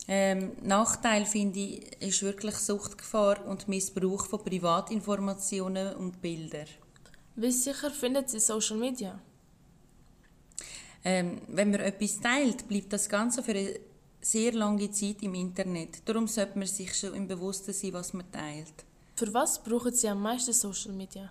[0.08, 6.68] Ähm, Nachteil finde ich ist wirklich Suchtgefahr und Missbrauch von Privatinformationen und Bildern.
[7.36, 9.20] Wie sicher finden Sie Social Media?
[11.04, 13.78] Ähm, wenn man etwas teilt, bleibt das Ganze für eine
[14.22, 16.02] sehr lange Zeit im Internet.
[16.06, 18.86] Darum sollte man sich schon im Bewusstsein sein, was man teilt.
[19.20, 21.30] Für was brauchen Sie am meisten Social Media?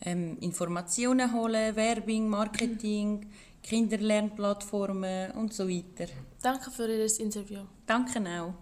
[0.00, 3.30] Ähm, Informationen holen, Werbung, Marketing,
[3.62, 6.10] Kinderlernplattformen und so weiter.
[6.42, 7.60] Danke für Ihr Interview.
[7.86, 8.54] Danke auch.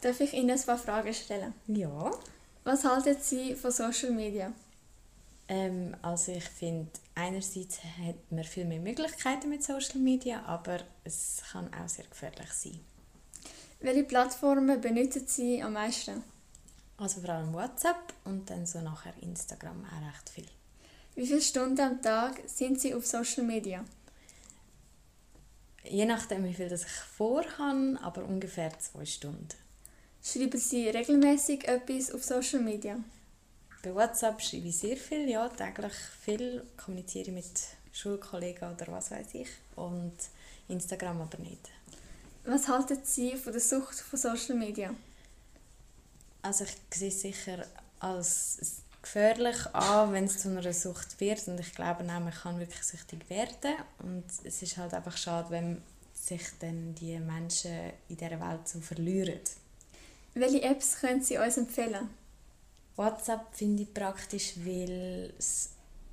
[0.00, 1.52] Darf ich Ihnen ein paar Fragen stellen?
[1.66, 2.10] Ja.
[2.64, 4.54] Was halten Sie von Social Media?
[5.46, 11.42] Ähm, also ich finde, einerseits hat man viel mehr Möglichkeiten mit Social Media, aber es
[11.52, 12.80] kann auch sehr gefährlich sein.
[13.80, 16.24] Welche Plattformen benutzen Sie am meisten?
[17.00, 20.46] Also vor allem WhatsApp und dann so nachher Instagram auch recht viel.
[21.14, 23.82] Wie viele Stunden am Tag sind Sie auf Social Media?
[25.82, 29.48] Je nachdem, wie viel das ich vorhabe, aber ungefähr zwei Stunden.
[30.22, 33.02] Schreiben Sie regelmäßig etwas auf Social Media?
[33.82, 37.50] Bei WhatsApp schreibe ich sehr viel, ja, täglich viel, kommuniziere mit
[37.92, 40.12] Schulkollegen oder was weiß ich und
[40.68, 41.70] Instagram aber nicht.
[42.44, 44.94] Was halten Sie von der Sucht von Social Media?
[46.42, 47.66] Also ich sehe es sicher
[47.98, 52.58] als gefährlich an, wenn es zu einer Sucht wird und ich glaube auch, man kann
[52.58, 55.82] wirklich süchtig werden und es ist halt einfach schade, wenn
[56.14, 59.40] sich dann die Menschen in dieser Welt so verlieren.
[60.34, 62.10] Welche Apps können Sie uns empfehlen?
[62.96, 65.70] WhatsApp finde ich praktisch, weil es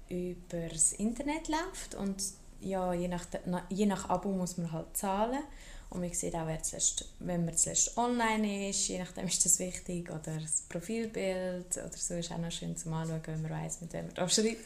[0.09, 2.23] über das Internet läuft und
[2.61, 3.25] ja, je nach,
[3.69, 5.43] je nach Abo muss man halt zahlen
[5.89, 9.59] und man sieht auch, wer zuletzt, wenn man zuletzt online ist, je nachdem ist das
[9.59, 13.81] wichtig oder das Profilbild oder so ist auch noch schön zum Anschauen, wenn man weiß,
[13.81, 14.65] mit wem man da schreibt.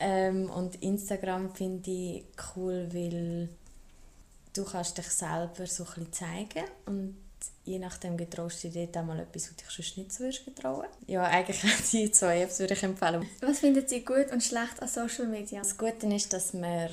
[0.00, 2.24] Ähm, und Instagram finde ich
[2.54, 3.48] cool, weil
[4.52, 7.16] du kannst dich selber so ein bisschen zeigen und
[7.64, 10.44] je nachdem getraust du dir dort auch mal etwas, was dich sonst nicht so würdest
[10.44, 10.86] getrauen.
[11.06, 11.60] Ja, eigentlich
[11.92, 13.28] die zwei Apps würde ich empfehlen.
[13.40, 15.60] Was finden Sie gut und schlecht an Social Media?
[15.60, 16.88] Das Gute ist, dass man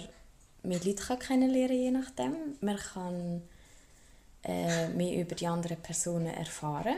[0.66, 2.36] mehr Leute kennenlernen kann, je nachdem.
[2.62, 3.42] Man kann
[4.44, 6.98] äh, mehr über die anderen Personen erfahren.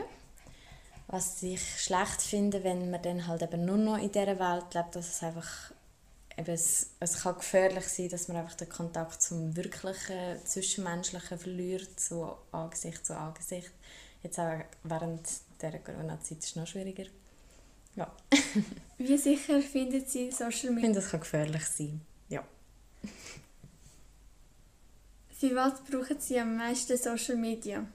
[1.06, 4.94] Was ich schlecht finde, wenn man dann halt eben nur noch in dieser Welt lebt,
[4.94, 5.72] dass es einfach
[6.36, 11.98] eben, es, es kann gefährlich sein, dass man einfach den Kontakt zum wirklichen, zwischenmenschlichen verliert,
[11.98, 13.72] so Angesicht zu Angesicht.
[14.22, 15.26] Jetzt auch während
[15.62, 17.06] der Corona-Zeit ist es noch schwieriger.
[17.96, 18.12] Ja.
[18.98, 20.76] Wie sicher finden Sie Social Media?
[20.76, 22.44] Ich finde, das kann gefährlich sein, ja.
[25.38, 27.86] Für was brauchen Sie am meisten Social Media?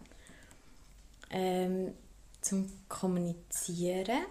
[1.29, 1.93] Ähm,
[2.39, 4.27] zum Kommunizieren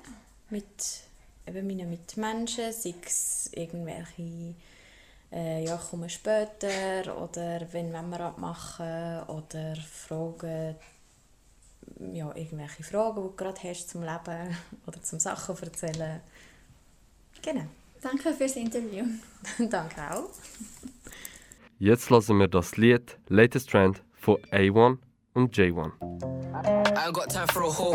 [0.48, 1.02] mit
[1.46, 4.54] eben meinen Mitmenschen, sei es irgendwelche
[5.30, 10.76] äh, «Ja, komme später» oder «Wenn wollen wir abmachen» oder Fragen,
[12.14, 14.56] ja, irgendwelche Fragen, die du gerade hast zum Leben
[14.86, 16.20] oder zum Sachen erzählen.
[17.42, 17.66] Genau.
[18.00, 19.04] Danke fürs Interview.
[19.68, 20.30] Danke auch.
[21.84, 24.98] Jetzt lassen wir das Lied Latest Trend von A1
[25.34, 25.90] und J1.
[27.12, 27.92] Got time for a hoe.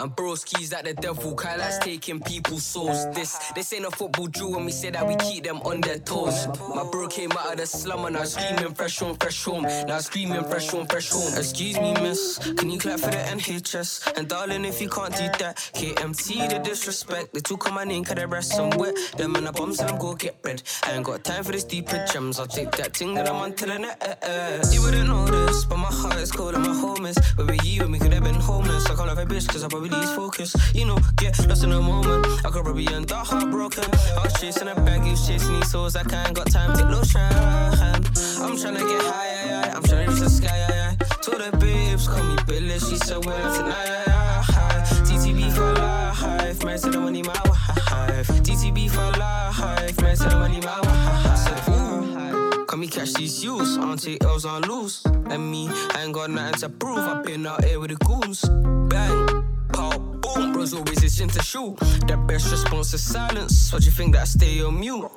[0.00, 3.06] And broski's like the devil, kinda taking people's souls.
[3.14, 5.98] This this ain't a football drill when we say that we keep them on their
[5.98, 6.46] toes.
[6.74, 9.62] My bro came out of the slum and I was screaming fresh home, fresh home.
[9.64, 11.36] Now I'm screaming fresh home, fresh home.
[11.36, 14.16] Excuse me, miss, can you clap for the NHS?
[14.16, 17.34] And darling, if you can't do that, KMT the disrespect.
[17.34, 18.94] They took on my name, cause the rest some wet.
[19.16, 20.62] Them and the bombs and I'm go get bread.
[20.84, 22.38] I ain't got time for this stupid gems.
[22.38, 23.98] I'll take that thing that I'm on till the net.
[24.00, 24.62] Eh, eh.
[24.72, 27.18] You wouldn't know this, but my heart is cold and my home is.
[27.36, 28.34] Where were you when we could have been
[28.68, 30.54] I her a bitch, cause I probably lose focus.
[30.74, 32.26] You know, get lost in a moment.
[32.44, 33.84] I could probably end up heartbroken.
[33.84, 35.96] I was chasing a bag, you was chasing these souls.
[35.96, 37.32] I can't got time to low shine.
[37.32, 39.72] I'm trying to get high.
[39.74, 40.96] I'm trying to reach the sky.
[41.22, 44.04] To the babes, call me Billy, she so well tonight.
[45.06, 48.28] TTB for life, man, to the money, my wife.
[48.28, 51.69] TTB for life, man, to the money, my wife.
[52.80, 55.04] Me catch these youths, take L's, I lose.
[55.04, 56.96] And me, I ain't got nothing to prove.
[56.96, 58.40] I've been out here with the goons.
[58.88, 59.39] Bang,
[59.72, 60.52] pow, boom.
[60.52, 61.76] Bros always itching to shoot.
[62.06, 63.72] The best response is silence.
[63.72, 65.08] What you think that I stay on mute?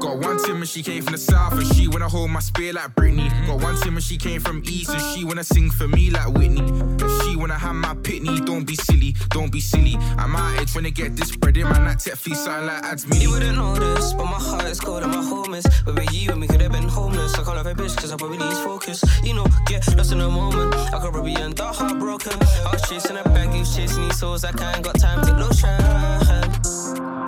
[0.00, 2.72] Got one Tim and she came from the south and she wanna hold my spear
[2.72, 3.28] like Britney.
[3.46, 6.28] Got one Tim and she came from east and she wanna sing for me like
[6.34, 6.60] Whitney.
[6.60, 8.44] And she wanna have my pitney.
[8.44, 9.96] Don't be silly, don't be silly.
[10.18, 13.06] I'm out trying to get this bread in my That tech fee sound like ads
[13.06, 13.22] mini.
[13.22, 15.66] You wouldn't know this, but my heart is cold and my home is.
[15.84, 17.34] Where were you when we could have been homeless?
[17.34, 19.02] I call her a bitch, cause I probably lose focus.
[19.24, 20.74] You know, get lost in a moment.
[20.74, 22.32] I could probably end up heartbroken.
[22.64, 24.44] I was chasing a bag, you was chasing these souls.
[24.44, 26.50] I can't got time to shine.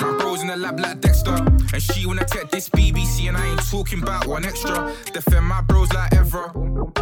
[0.01, 1.35] My bros in the lab like Dexter.
[1.73, 4.95] And she wanna take this BBC and I ain't talking about one extra.
[5.13, 6.51] Defend my bros like ever.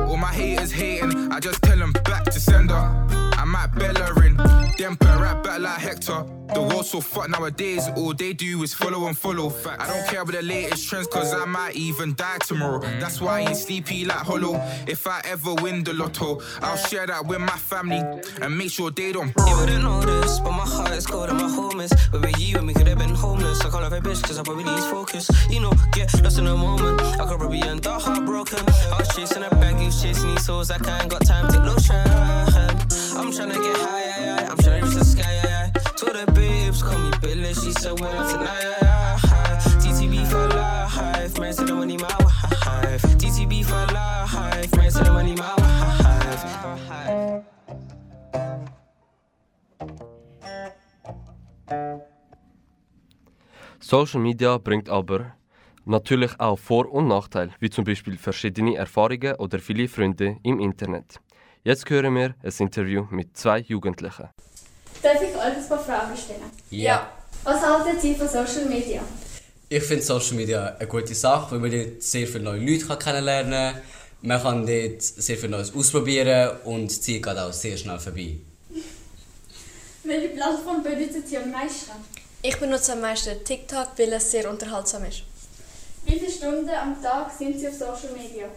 [0.06, 2.74] All my haters hating, I just tell them back to sender.
[2.74, 4.36] I might Bellerin,
[4.76, 6.24] them put right back like Hector.
[6.52, 9.52] The world's so fucked nowadays, all they do is follow and follow.
[9.78, 12.80] I don't care about the latest trends, cause I might even die tomorrow.
[12.98, 14.60] That's why I ain't sleepy like hollow.
[14.88, 18.02] If I ever win the lotto, I'll share that with my family
[18.42, 19.60] and make sure they don't You borrow.
[19.60, 21.92] wouldn't know this, but my heart is cold and my home is.
[22.10, 23.60] Where were you when we could have been homeless?
[23.60, 25.30] I call her a bitch, cause I probably lose focus.
[25.50, 27.00] You know, get lost in a moment.
[27.00, 28.58] I could probably end up heartbroken.
[28.92, 30.72] I was chasing a bag, you chasing these souls.
[30.72, 32.08] I can't got time to shine.
[33.16, 34.09] I'm trying to get high,
[37.50, 39.58] Billy, she so well tonight, yeah, yeah.
[39.82, 43.02] TTB for life, man, the money, my wife.
[43.18, 45.70] TTB for life, man, the money, my wife.
[53.80, 55.32] Social Media bringt aber
[55.84, 61.18] natürlich auch Vor- und Nachteile, wie zum Beispiel verschiedene Erfahrungen oder viele Freunde im Internet.
[61.64, 64.28] Jetzt hören wir ein Interview mit zwei Jugendlichen.
[65.02, 66.42] Darf ich euch ein paar Fragen stellen?
[66.70, 67.08] Ja.
[67.42, 69.00] Was halten Sie von Social Media?
[69.68, 72.98] Ich finde Social Media eine gute Sache, weil man dort sehr viele neue Leute kann
[72.98, 73.82] kennenlernen kann.
[74.22, 78.36] Man kann dort sehr viel Neues ausprobieren und die Zeit geht auch sehr schnell vorbei.
[80.04, 81.92] Welche Plattform benutzen Sie am meisten?
[82.42, 85.22] Ich benutze am meisten TikTok, weil es sehr unterhaltsam ist.
[86.04, 88.48] Wie viele Stunden am Tag sind Sie auf Social Media?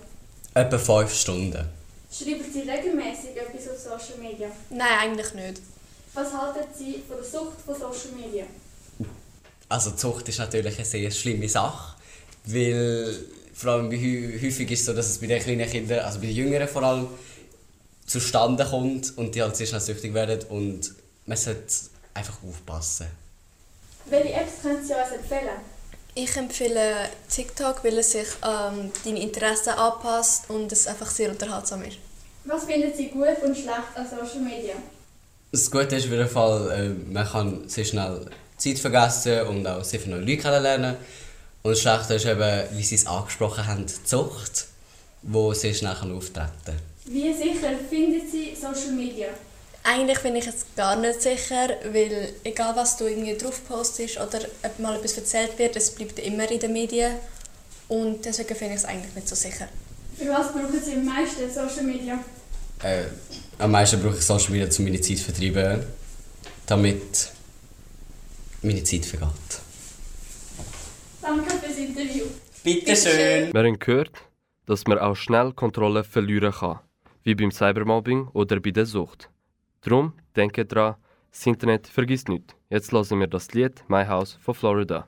[0.54, 1.70] Etwa 5 Stunden.
[2.12, 4.50] Schreiben Sie regelmäßig etwas auf Social Media?
[4.70, 5.62] Nein, eigentlich nicht.
[6.14, 8.46] Was halten Sie von der Sucht von Social Media?
[9.74, 11.96] Also Zucht ist natürlich eine sehr schlimme Sache,
[12.46, 13.18] weil
[13.56, 16.20] vor allem bei hä- häufig ist es so, dass es bei den kleinen Kindern, also
[16.20, 17.08] bei den Jüngeren vor allem,
[18.06, 20.94] zustande kommt und die halt sehr schnell süchtig werden und
[21.26, 21.74] man sollte
[22.14, 23.08] einfach aufpassen.
[24.06, 25.58] Welche Apps können Sie uns empfehlen?
[26.14, 31.82] Ich empfehle TikTok, weil es sich ähm, deinen Interessen anpasst und es einfach sehr unterhaltsam
[31.84, 31.98] ist.
[32.46, 34.76] Was finden Sie gut und schlecht an Social Media?
[35.52, 38.30] Das Gute ist auf jeden Fall, äh, man kann sehr schnell
[38.64, 40.95] Zeit vergessen und auch sehr viele neue Leute kennenlernen.
[41.64, 44.68] Und das Schlechte ist eben, wie Sie es angesprochen haben, die Zucht,
[45.22, 46.76] die sehr schnell kann auftreten kann.
[47.05, 49.28] Wie sicher finden Sie Social Media?
[49.86, 54.39] Eigentlich bin ich jetzt gar nicht sicher, weil egal was du irgendwie drauf postest oder
[54.64, 57.11] ob mal etwas erzählt wird, es bleibt immer in den Medien
[57.89, 59.68] und deswegen finde ich es eigentlich nicht so sicher.
[60.18, 62.18] Für was brauchen Sie am meisten Social Media?
[62.82, 63.03] Äh,
[63.59, 65.84] am meisten brauche ich Social Media, um meine Zeit zu vertreiben,
[66.66, 67.33] damit
[68.64, 69.61] meine Zeit vergeht.
[71.22, 72.26] Danke fürs Interview.
[72.64, 73.53] Bitteschön.
[73.53, 74.11] Wir haben gehört,
[74.66, 76.80] dass man auch schnell Kontrolle verlieren kann,
[77.24, 79.30] wie beim Cybermobbing oder bei der Sucht.
[79.82, 80.95] Darum denke dran,
[81.32, 82.55] das Internet vergisst nicht.
[82.70, 85.07] Jetzt hören wir das Lied My House von Florida.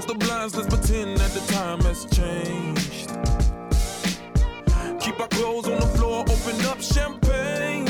[0.00, 3.10] Close the blinds, let's pretend that the time has changed.
[4.98, 7.84] Keep our clothes on the floor, open up champagne.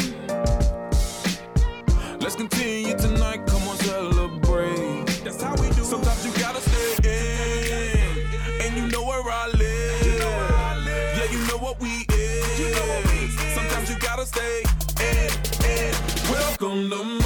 [2.18, 5.06] Let's continue tonight, come on, celebrate.
[5.22, 5.84] That's how we do.
[5.84, 10.02] Sometimes you gotta stay in, and you know where I live.
[11.16, 13.54] Yeah, you know what we is.
[13.54, 14.64] Sometimes you gotta stay
[14.98, 15.30] in,
[15.64, 15.94] in.
[16.28, 17.19] Welcome to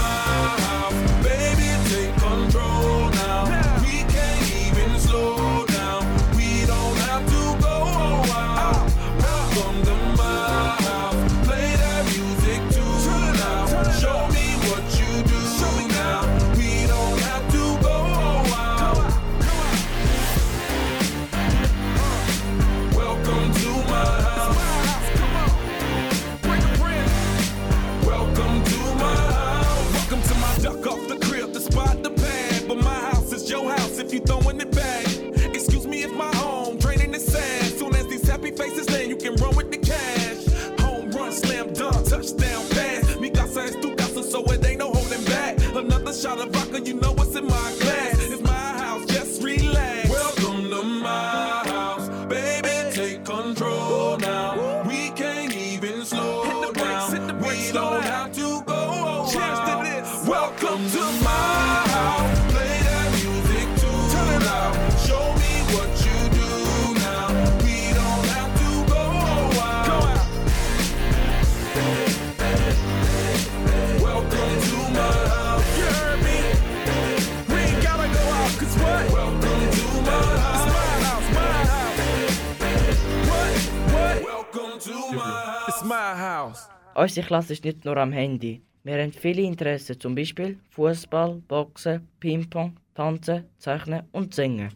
[86.97, 88.63] Unsere Klasse ist nicht nur am Handy.
[88.85, 94.69] Wir haben viele Interessen, zum Beispiel Fußball, Boxen, Ping-Pong, Tanzen, Zeichnen und Singen.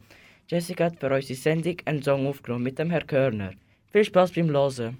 [0.48, 3.52] Jessica hat für unsere Sendung einen Song aufgenommen mit dem Herrn Körner.
[3.92, 4.98] Viel Spaß beim Hören.